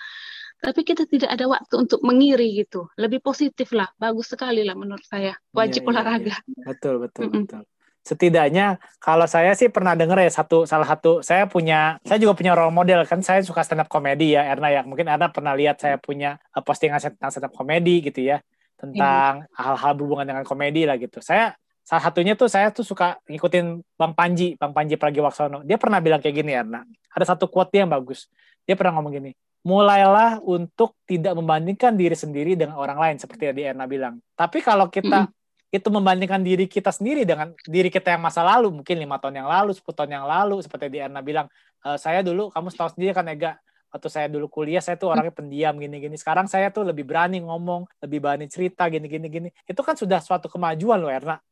[0.61, 2.89] Tapi kita tidak ada waktu untuk mengiri gitu.
[2.97, 5.35] Lebih positif lah, bagus sekali lah menurut saya.
[5.53, 6.35] Wajib iya, iya, olahraga.
[6.41, 6.63] Iya.
[6.65, 7.43] Betul, betul, mm -mm.
[7.45, 7.63] betul
[8.05, 12.53] setidaknya kalau saya sih pernah denger ya satu salah satu saya punya saya juga punya
[12.53, 14.81] role model kan saya suka stand up komedi ya Erna ya.
[14.85, 18.37] Mungkin Erna pernah lihat saya punya uh, postingan tentang stand up komedi gitu ya
[18.77, 21.17] tentang hal hal-hal berhubungan dengan komedi lah gitu.
[21.17, 25.65] Saya salah satunya tuh saya tuh suka ngikutin Bang Panji Bang Panji Pragiwaksono.
[25.65, 28.29] Dia pernah bilang kayak gini Erna ada satu quote dia yang bagus.
[28.69, 29.31] Dia pernah ngomong gini
[29.65, 34.21] mulailah untuk tidak membandingkan diri sendiri dengan orang lain seperti yang Erna bilang.
[34.37, 35.44] Tapi kalau kita mm.
[35.75, 39.49] Itu membandingkan diri kita sendiri dengan diri kita yang masa lalu, mungkin lima tahun yang
[39.51, 41.51] lalu, 10 tahun yang lalu, seperti di Erna bilang,
[41.83, 43.59] e, saya dulu, kamu tahu sendiri kan Ega,
[43.91, 46.15] waktu saya dulu kuliah saya tuh orangnya pendiam gini-gini.
[46.15, 49.49] Sekarang saya tuh lebih berani ngomong, lebih berani cerita gini-gini gini.
[49.67, 51.43] Itu kan sudah suatu kemajuan loh Erna.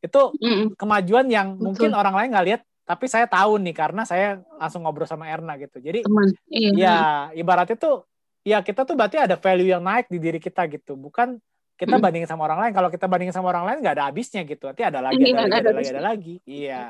[0.00, 0.78] Itu mm.
[0.80, 1.64] kemajuan yang Betul.
[1.64, 5.60] mungkin orang lain nggak lihat tapi saya tahu nih karena saya langsung ngobrol sama Erna
[5.60, 5.76] gitu.
[5.76, 6.32] Jadi Teman.
[6.48, 6.72] Iya.
[6.72, 6.96] ya
[7.36, 8.08] ibaratnya tuh
[8.40, 10.96] ya kita tuh berarti ada value yang naik di diri kita gitu.
[10.96, 11.36] Bukan
[11.78, 12.02] kita hmm.
[12.02, 12.72] bandingin sama orang lain.
[12.74, 14.66] Kalau kita bandingin sama orang lain nggak ada habisnya gitu.
[14.66, 16.34] Nanti ada lagi, ada, lagi, ada, lagi, ada lagi.
[16.42, 16.82] Iya.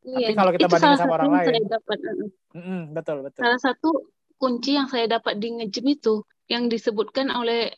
[0.00, 0.26] iya.
[0.32, 1.98] Tapi kalau kita bandingin sama orang lain, dapat,
[2.56, 3.40] mm -mm, betul betul.
[3.44, 3.90] Salah satu
[4.40, 7.68] kunci yang saya dapat di ngejim itu yang disebutkan oleh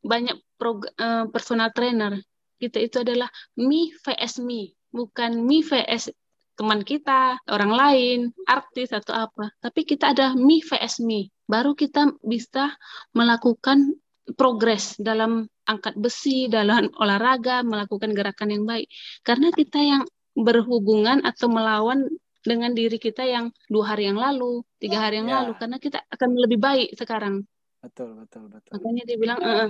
[0.00, 2.16] banyak uh, personal trainer
[2.56, 3.28] kita itu adalah
[3.60, 6.12] me vs me, bukan me vs
[6.56, 8.18] teman kita, orang lain,
[8.48, 9.52] artis atau apa.
[9.60, 11.28] Tapi kita ada me vs me.
[11.44, 12.72] Baru kita bisa
[13.12, 13.92] melakukan
[14.40, 18.86] progres dalam angkat besi, dalam olahraga, melakukan gerakan yang baik.
[19.26, 20.02] Karena kita yang
[20.38, 22.06] berhubungan atau melawan
[22.46, 25.42] dengan diri kita yang dua hari yang lalu, tiga hari yang ya.
[25.42, 27.42] lalu, karena kita akan lebih baik sekarang.
[27.82, 28.70] Betul, betul, betul.
[28.78, 29.66] Makanya dia bilang, e -e,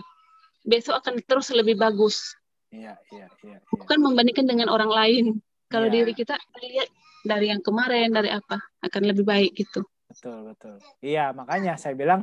[0.68, 2.36] besok akan terus lebih bagus.
[2.68, 3.58] Iya, iya, iya.
[3.64, 3.72] Ya.
[3.72, 5.24] Bukan membandingkan dengan orang lain.
[5.72, 6.04] Kalau yeah.
[6.04, 6.88] diri kita lihat
[7.24, 9.82] dari yang kemarin, dari apa, akan lebih baik gitu.
[10.06, 10.76] Betul, betul.
[11.02, 12.22] Iya, makanya saya bilang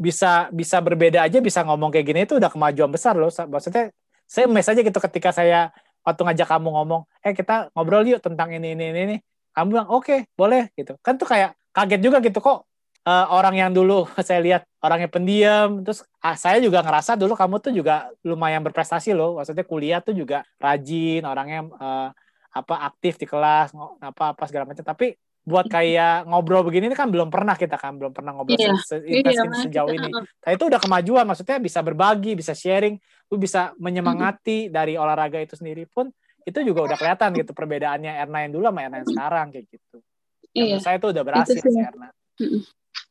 [0.00, 3.28] bisa bisa berbeda aja bisa ngomong kayak gini itu udah kemajuan besar loh.
[3.28, 3.92] Maksudnya
[4.24, 5.68] saya mes aja gitu ketika saya
[6.00, 9.00] waktu ngajak kamu ngomong, eh kita ngobrol yuk tentang ini ini ini.
[9.12, 9.16] ini.
[9.52, 10.96] Kamu bilang oke okay, boleh gitu.
[11.04, 12.70] Kan tuh kayak kaget juga gitu kok
[13.06, 17.56] uh, orang yang dulu saya lihat orangnya pendiam terus ah, saya juga ngerasa dulu kamu
[17.62, 22.08] tuh juga lumayan berprestasi loh maksudnya kuliah tuh juga rajin orangnya uh,
[22.50, 23.70] apa aktif di kelas
[24.02, 25.14] apa apa segala macam tapi
[25.50, 29.02] buat kayak ngobrol begini ini kan belum pernah kita kan belum pernah ngobrol iya, se
[29.02, 30.10] iya, sejauh ini.
[30.14, 32.94] Nah itu udah kemajuan maksudnya bisa berbagi, bisa sharing,
[33.26, 34.74] lu bisa menyemangati mm-hmm.
[34.74, 36.06] dari olahraga itu sendiri pun
[36.46, 39.98] itu juga udah kelihatan gitu perbedaannya Erna yang dulu sama Erna yang sekarang kayak gitu.
[40.50, 40.82] Iya.
[40.82, 42.08] saya itu udah berhasil sih Erna.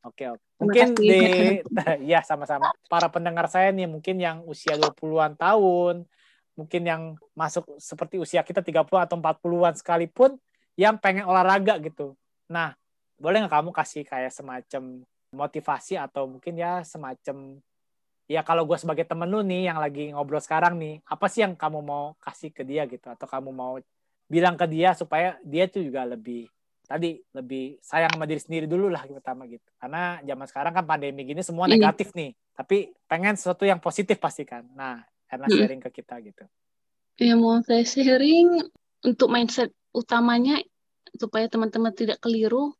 [0.07, 0.43] Oke, oke.
[0.59, 1.19] Mungkin di
[2.11, 2.71] ya sama-sama.
[2.87, 6.07] Para pendengar saya nih mungkin yang usia 20-an tahun,
[6.55, 7.01] mungkin yang
[7.35, 10.35] masuk seperti usia kita 30 atau 40-an sekalipun
[10.79, 12.15] yang pengen olahraga gitu.
[12.49, 12.73] Nah,
[13.21, 17.61] boleh nggak kamu kasih kayak semacam motivasi atau mungkin ya semacam
[18.25, 21.53] ya kalau gue sebagai temen lu nih yang lagi ngobrol sekarang nih, apa sih yang
[21.53, 23.77] kamu mau kasih ke dia gitu atau kamu mau
[24.29, 26.45] bilang ke dia supaya dia tuh juga lebih
[26.89, 29.65] tadi lebih sayang sama diri sendiri dulu lah pertama gitu.
[29.77, 31.77] Karena zaman sekarang kan pandemi gini semua iya.
[31.77, 34.65] negatif nih, tapi pengen sesuatu yang positif pasti kan.
[34.73, 36.49] Nah, karena sharing ke kita gitu.
[37.21, 38.73] Ya mau saya sharing
[39.05, 40.57] untuk mindset utamanya
[41.17, 42.75] supaya teman-teman tidak keliru.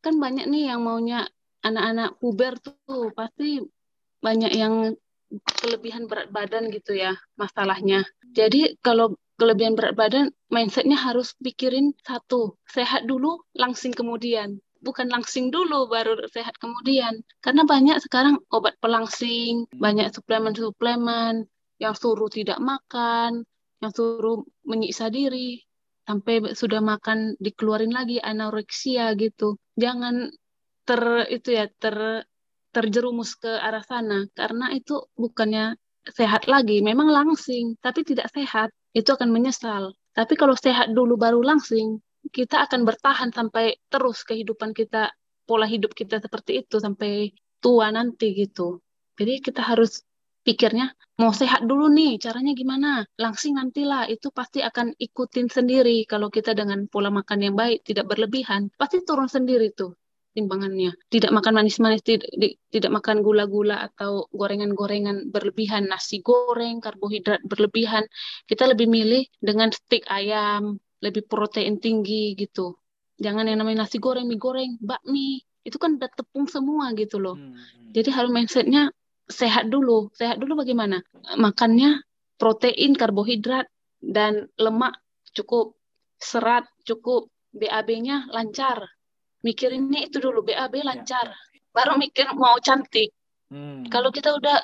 [0.00, 1.24] Kan banyak nih yang maunya
[1.64, 3.10] anak-anak puber tuh.
[3.16, 3.60] Pasti
[4.20, 4.96] banyak yang
[5.60, 8.06] kelebihan berat badan gitu ya masalahnya.
[8.34, 14.62] Jadi kalau kelebihan berat badan mindsetnya harus pikirin satu sehat dulu langsing kemudian.
[14.84, 17.24] Bukan langsing dulu baru sehat kemudian.
[17.40, 21.48] Karena banyak sekarang obat pelangsing banyak suplemen-suplemen.
[21.80, 23.42] Yang suruh tidak makan,
[23.82, 25.58] yang suruh menyiksa diri,
[26.04, 29.56] sampai sudah makan dikeluarin lagi anoreksia gitu.
[29.76, 30.30] Jangan
[30.84, 31.02] ter
[31.32, 32.28] itu ya ter
[32.74, 38.70] terjerumus ke arah sana karena itu bukannya sehat lagi, memang langsing tapi tidak sehat.
[38.94, 39.90] Itu akan menyesal.
[40.14, 41.98] Tapi kalau sehat dulu baru langsing,
[42.30, 45.10] kita akan bertahan sampai terus kehidupan kita,
[45.42, 48.78] pola hidup kita seperti itu sampai tua nanti gitu.
[49.18, 50.06] Jadi kita harus
[50.44, 53.02] pikirnya mau sehat dulu nih caranya gimana?
[53.16, 56.04] Langsing nantilah itu pasti akan ikutin sendiri.
[56.04, 59.96] Kalau kita dengan pola makan yang baik tidak berlebihan pasti turun sendiri tuh
[60.34, 60.92] timbangannya.
[61.08, 62.28] Tidak makan manis-manis tidak,
[62.68, 68.04] tidak makan gula-gula atau gorengan-gorengan berlebihan nasi goreng karbohidrat berlebihan.
[68.44, 72.74] Kita lebih milih dengan stik ayam lebih protein tinggi gitu.
[73.22, 75.38] Jangan yang namanya nasi goreng mie goreng bakmi.
[75.62, 77.38] Itu kan udah tepung semua gitu loh.
[77.38, 77.54] Hmm.
[77.56, 77.94] hmm.
[77.94, 78.92] jadi harus mindsetnya
[79.28, 80.12] sehat dulu.
[80.14, 81.00] Sehat dulu bagaimana?
[81.36, 82.02] Makannya
[82.36, 83.68] protein, karbohidrat,
[84.04, 85.00] dan lemak
[85.32, 85.74] cukup,
[86.20, 88.84] serat cukup, BAB-nya lancar.
[89.44, 91.26] Mikirinnya itu dulu, BAB ya, lancar.
[91.28, 91.60] Ya.
[91.74, 93.12] Baru mikir mau cantik.
[93.52, 93.84] Hmm.
[93.92, 94.58] Kalau kita udah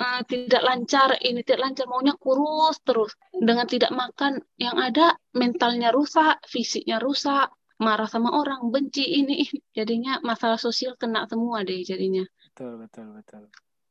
[0.00, 3.14] uh, tidak lancar, ini tidak lancar, maunya kurus terus.
[3.30, 9.46] Dengan tidak makan, yang ada mentalnya rusak, fisiknya rusak, marah sama orang, benci ini.
[9.76, 12.26] Jadinya masalah sosial kena semua deh jadinya.
[12.50, 13.42] Betul, betul, betul.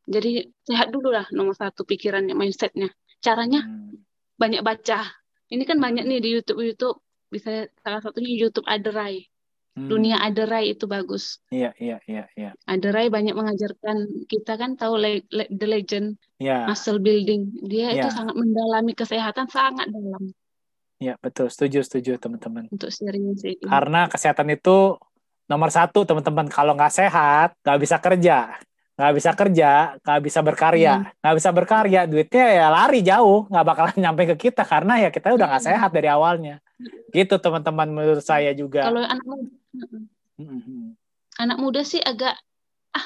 [0.03, 2.91] Jadi sehat dulu lah nomor satu pikirannya, mindsetnya.
[3.23, 4.03] Caranya hmm.
[4.35, 5.07] banyak baca.
[5.47, 6.99] Ini kan banyak nih di YouTube YouTube.
[7.31, 9.23] Bisa salah satunya YouTube Aderai.
[9.73, 9.89] Hmm.
[9.89, 11.41] Dunia Aderai itu bagus.
[11.49, 12.51] Iya, iya, iya, iya.
[12.67, 16.67] Aderai banyak mengajarkan kita kan tahu le le the legend yeah.
[16.67, 17.49] muscle building.
[17.63, 18.03] Dia yeah.
[18.03, 18.13] itu iya.
[18.13, 20.35] sangat mendalami kesehatan sangat dalam.
[21.01, 21.47] Iya, betul.
[21.49, 22.69] Setuju, setuju teman-teman.
[22.69, 23.57] Untuk sharing sih.
[23.63, 24.99] Karena kesehatan itu
[25.47, 26.51] nomor satu teman-teman.
[26.51, 28.59] Kalau nggak sehat, nggak bisa kerja
[28.93, 29.71] nggak bisa kerja,
[30.05, 31.19] nggak bisa berkarya, hmm.
[31.21, 35.33] nggak bisa berkarya, duitnya ya lari jauh, nggak bakalan nyampe ke kita karena ya kita
[35.33, 35.71] udah nggak hmm.
[35.73, 36.55] sehat dari awalnya.
[37.09, 38.85] Gitu teman-teman menurut saya juga.
[38.85, 39.49] Kalau anak muda,
[40.37, 40.85] hmm.
[41.41, 42.37] anak muda sih agak
[42.93, 43.05] ah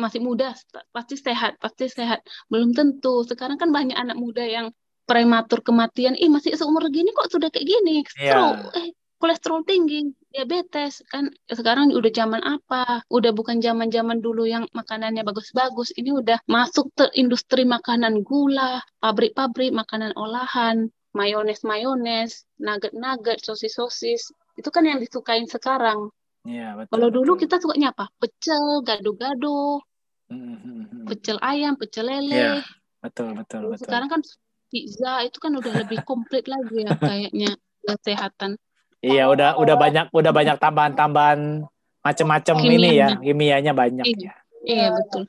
[0.00, 0.56] masih muda
[0.96, 2.24] pasti sehat, pasti sehat.
[2.48, 3.20] Belum tentu.
[3.28, 4.72] Sekarang kan banyak anak muda yang
[5.04, 6.16] prematur kematian.
[6.16, 8.08] Ih masih seumur gini kok sudah kayak gini.
[8.16, 8.72] Yeah.
[8.72, 13.00] eh kolesterol tinggi, diabetes kan sekarang udah zaman apa?
[13.08, 15.96] Udah bukan zaman-zaman dulu yang makanannya bagus-bagus.
[15.96, 24.28] Ini udah masuk ke industri makanan gula, pabrik-pabrik makanan olahan, mayones-mayones, nugget-nugget, sosis-sosis.
[24.60, 26.12] Itu kan yang disukain sekarang.
[26.44, 26.92] Iya, betul.
[26.92, 28.12] Kalau dulu kita sukanya apa?
[28.20, 29.80] Pecel, gado-gado,
[30.28, 31.08] mm-hmm.
[31.08, 32.36] pecel ayam, pecel lele.
[32.36, 32.52] Iya,
[33.00, 33.88] betul, betul, betul.
[33.88, 34.20] Sekarang kan
[34.68, 37.50] pizza itu kan udah lebih komplit lagi ya kayaknya
[37.82, 38.60] kesehatan.
[39.04, 41.64] Iya, udah udah banyak udah banyak tambahan-tambahan
[42.00, 44.32] macam-macam ini ya, kimianya banyak iya.
[44.32, 44.34] ya.
[44.66, 45.22] Iya, betul.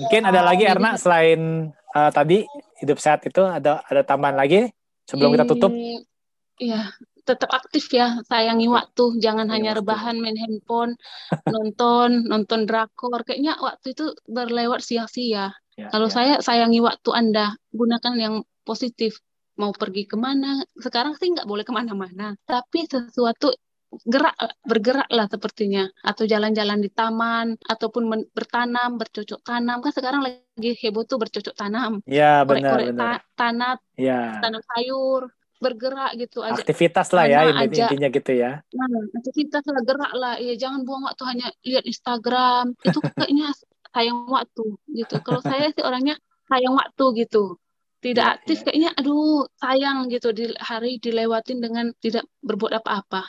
[0.00, 2.48] Mungkin ada lagi Erna selain uh, tadi
[2.80, 4.72] hidup sehat itu ada ada tambahan lagi
[5.04, 5.72] sebelum kita tutup?
[6.56, 6.88] Iya,
[7.26, 10.96] tetap aktif ya, sayangi waktu, jangan hanya rebahan main handphone,
[11.52, 13.26] nonton, nonton drakor.
[13.28, 15.52] Kayaknya waktu itu berlewat sia-sia.
[15.76, 16.14] Ya, Kalau ya.
[16.14, 18.34] saya sayangi waktu Anda, gunakan yang
[18.64, 19.20] positif
[19.56, 20.62] mau pergi ke mana.
[20.76, 23.52] Sekarang sih nggak boleh ke mana-mana tapi sesuatu
[24.04, 24.36] gerak
[24.66, 25.84] bergeraklah sepertinya.
[26.04, 29.80] Atau jalan-jalan di taman ataupun men, bertanam bercocok tanam.
[29.80, 32.04] Kan sekarang lagi heboh tuh bercocok tanam.
[32.04, 33.22] Ya benar korek benar.
[33.24, 34.42] ta tanah ya.
[34.42, 36.60] tanam sayur bergerak gitu aja.
[36.60, 37.88] Aktivitas lah ya aja.
[37.88, 38.60] intinya gitu ya.
[38.76, 40.34] Nah, aktivitas lah gerak lah.
[40.36, 42.76] Ya jangan buang waktu hanya lihat Instagram.
[42.84, 43.56] Itu kayaknya
[43.96, 45.14] sayang waktu gitu.
[45.24, 46.20] Kalau saya sih orangnya
[46.52, 47.56] sayang waktu gitu
[48.00, 48.64] tidak ya, aktif ya.
[48.68, 53.24] kayaknya aduh sayang gitu di hari dilewatin dengan tidak berbuat apa-apa.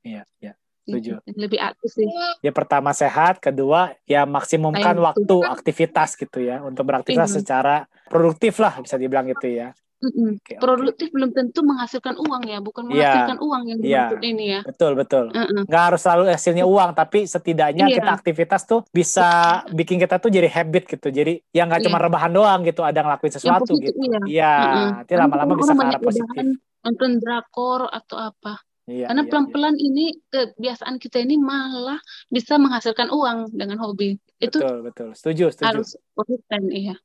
[0.00, 0.56] Iya, iya.
[0.88, 1.22] Setuju.
[1.36, 2.08] Lebih aktif sih.
[2.42, 5.38] Ya pertama sehat, kedua ya maksimumkan Ayah, waktu itu.
[5.44, 7.38] aktivitas gitu ya untuk beraktivitas iya.
[7.44, 7.76] secara
[8.10, 9.70] produktif lah bisa dibilang gitu ya.
[10.00, 10.40] Mm-mm.
[10.40, 11.14] Okay, produktif okay.
[11.14, 12.88] belum tentu menghasilkan uang ya, bukan iya.
[12.88, 13.46] menghasilkan yeah.
[13.46, 13.84] uang yang iya.
[13.84, 14.32] dimaksud yeah.
[14.32, 14.60] ini ya.
[14.64, 15.24] Betul betul.
[15.28, 15.62] Mm-mm.
[15.68, 17.96] Nggak harus selalu hasilnya uang, tapi setidaknya yeah.
[18.00, 21.12] kita aktivitas tuh bisa bikin kita tuh jadi habit gitu.
[21.12, 21.92] Jadi yang nggak yeah.
[21.92, 24.00] cuma rebahan doang gitu, ada ngelakuin sesuatu positif, gitu.
[24.24, 24.88] Iya, yeah.
[25.04, 26.44] nanti lama-lama bisa ke arah positif.
[26.80, 28.64] Nonton drakor atau apa.
[28.90, 29.84] Iya, Karena iya, pelan-pelan iya.
[29.86, 34.18] ini kebiasaan kita ini malah bisa menghasilkan uang dengan hobi.
[34.40, 35.08] Itu betul betul.
[35.14, 35.68] Setuju setuju.
[35.68, 36.96] Harus konsisten iya.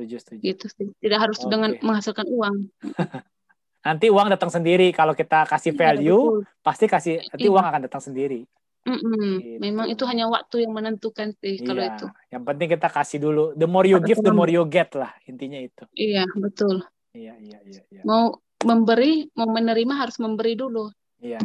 [0.00, 0.40] Setuju, setuju.
[0.40, 0.88] Gitu sih.
[0.96, 1.52] Tidak harus okay.
[1.52, 2.56] dengan menghasilkan uang.
[3.86, 4.88] nanti uang datang sendiri.
[4.96, 7.52] Kalau kita kasih iya, value, ya, pasti kasih nanti iya.
[7.52, 8.40] uang akan datang sendiri.
[8.80, 9.32] Mm -mm.
[9.44, 9.58] Gitu.
[9.60, 11.66] Memang itu hanya waktu yang menentukan sih iya.
[11.68, 12.06] kalau itu.
[12.32, 13.44] Yang penting kita kasih dulu.
[13.52, 15.84] The more you give, the more you get lah intinya itu.
[15.92, 16.80] Iya betul.
[17.12, 17.82] Iya iya iya.
[17.92, 18.02] iya.
[18.08, 20.88] Mau memberi, mau menerima harus memberi dulu.
[21.20, 21.40] Iya.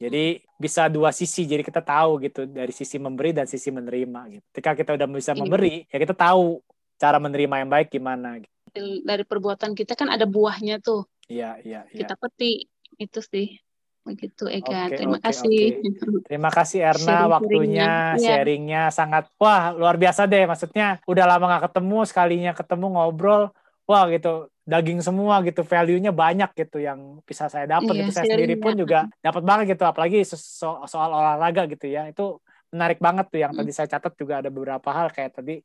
[0.00, 1.44] Jadi bisa dua sisi.
[1.44, 4.20] Jadi kita tahu gitu dari sisi memberi dan sisi menerima.
[4.32, 4.44] Gitu.
[4.56, 5.40] Ketika kita udah bisa iya.
[5.44, 6.58] memberi, ya kita tahu
[7.02, 9.02] cara menerima yang baik gimana gitu.
[9.02, 11.02] dari perbuatan kita kan ada buahnya tuh.
[11.26, 11.98] Iya iya, iya.
[11.98, 12.70] kita petik
[13.02, 13.58] itu sih.
[14.02, 14.90] Begitu Ega.
[14.90, 15.62] Okay, terima okay, kasih.
[15.78, 16.22] okay.
[16.26, 18.94] terima kasih Erna sharing waktunya sharingnya ya.
[18.94, 20.46] sangat wah luar biasa deh.
[20.46, 23.42] Maksudnya udah lama nggak ketemu sekalinya ketemu ngobrol.
[23.86, 24.50] Wah gitu.
[24.62, 28.10] Daging semua gitu value-nya banyak gitu yang bisa saya dapat iya, gitu.
[28.14, 29.82] Saya sendiri pun juga dapat banget gitu.
[29.86, 30.38] Apalagi so
[30.86, 32.06] soal olahraga gitu ya.
[32.10, 33.62] Itu menarik banget tuh yang hmm.
[33.62, 35.14] tadi saya catat juga ada beberapa hal.
[35.14, 35.62] Kayak tadi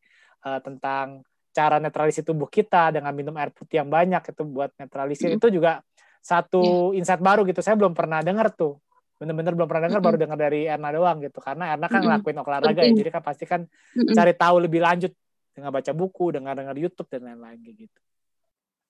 [0.48, 5.34] uh, tentang cara netralisir tubuh kita dengan minum air putih yang banyak itu buat netralisir
[5.34, 5.38] mm.
[5.42, 5.82] itu juga
[6.22, 7.00] satu yeah.
[7.02, 7.60] insight baru gitu.
[7.60, 8.80] Saya belum pernah dengar tuh.
[9.18, 11.42] Bener-bener belum pernah dengar, mm baru dengar dari Erna doang gitu.
[11.42, 14.80] Karena Erna kan mm ngelakuin olahraga ya, jadi kan pasti kan mm cari tahu lebih
[14.80, 15.12] lanjut
[15.58, 18.00] dengan baca buku, dengan dengar YouTube dan lain-lain gitu.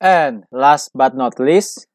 [0.04, 1.88] And last but not least,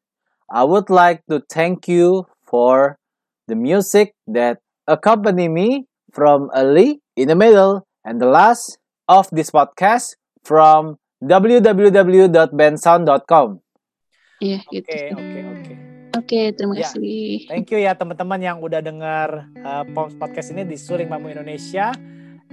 [0.49, 2.97] I would like to thank you for
[3.45, 4.59] the music that
[4.89, 13.59] accompany me from early, in the middle, and the last of this podcast from www.bensound.com.
[14.43, 14.91] Iya, gitu.
[14.91, 15.73] Oke, oke, oke.
[16.13, 17.49] Oke, terima ya, kasih.
[17.49, 19.81] Thank you ya teman-teman yang udah dengar uh,
[20.19, 21.89] podcast ini di Suling Bambu Indonesia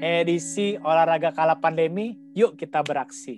[0.01, 2.17] edisi olahraga kala pandemi.
[2.33, 3.37] Yuk kita beraksi.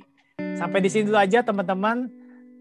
[0.54, 2.06] Sampai di sini dulu aja teman-teman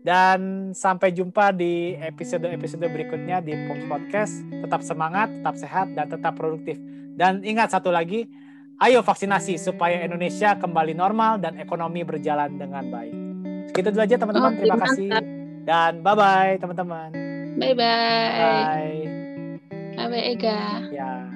[0.01, 4.33] dan sampai jumpa di episode-episode berikutnya di Poms Podcast.
[4.49, 6.81] Tetap semangat, tetap sehat dan tetap produktif.
[7.13, 8.25] Dan ingat satu lagi,
[8.81, 13.13] Ayo vaksinasi supaya Indonesia kembali normal dan ekonomi berjalan dengan baik.
[13.69, 14.51] Segitu dulu aja teman-teman.
[14.57, 15.09] Terima kasih.
[15.61, 17.09] Dan bye-bye teman-teman.
[17.61, 18.29] Bye-bye.
[18.41, 19.01] Bye.
[20.01, 20.81] Awe Ega.
[20.89, 21.30] Ya.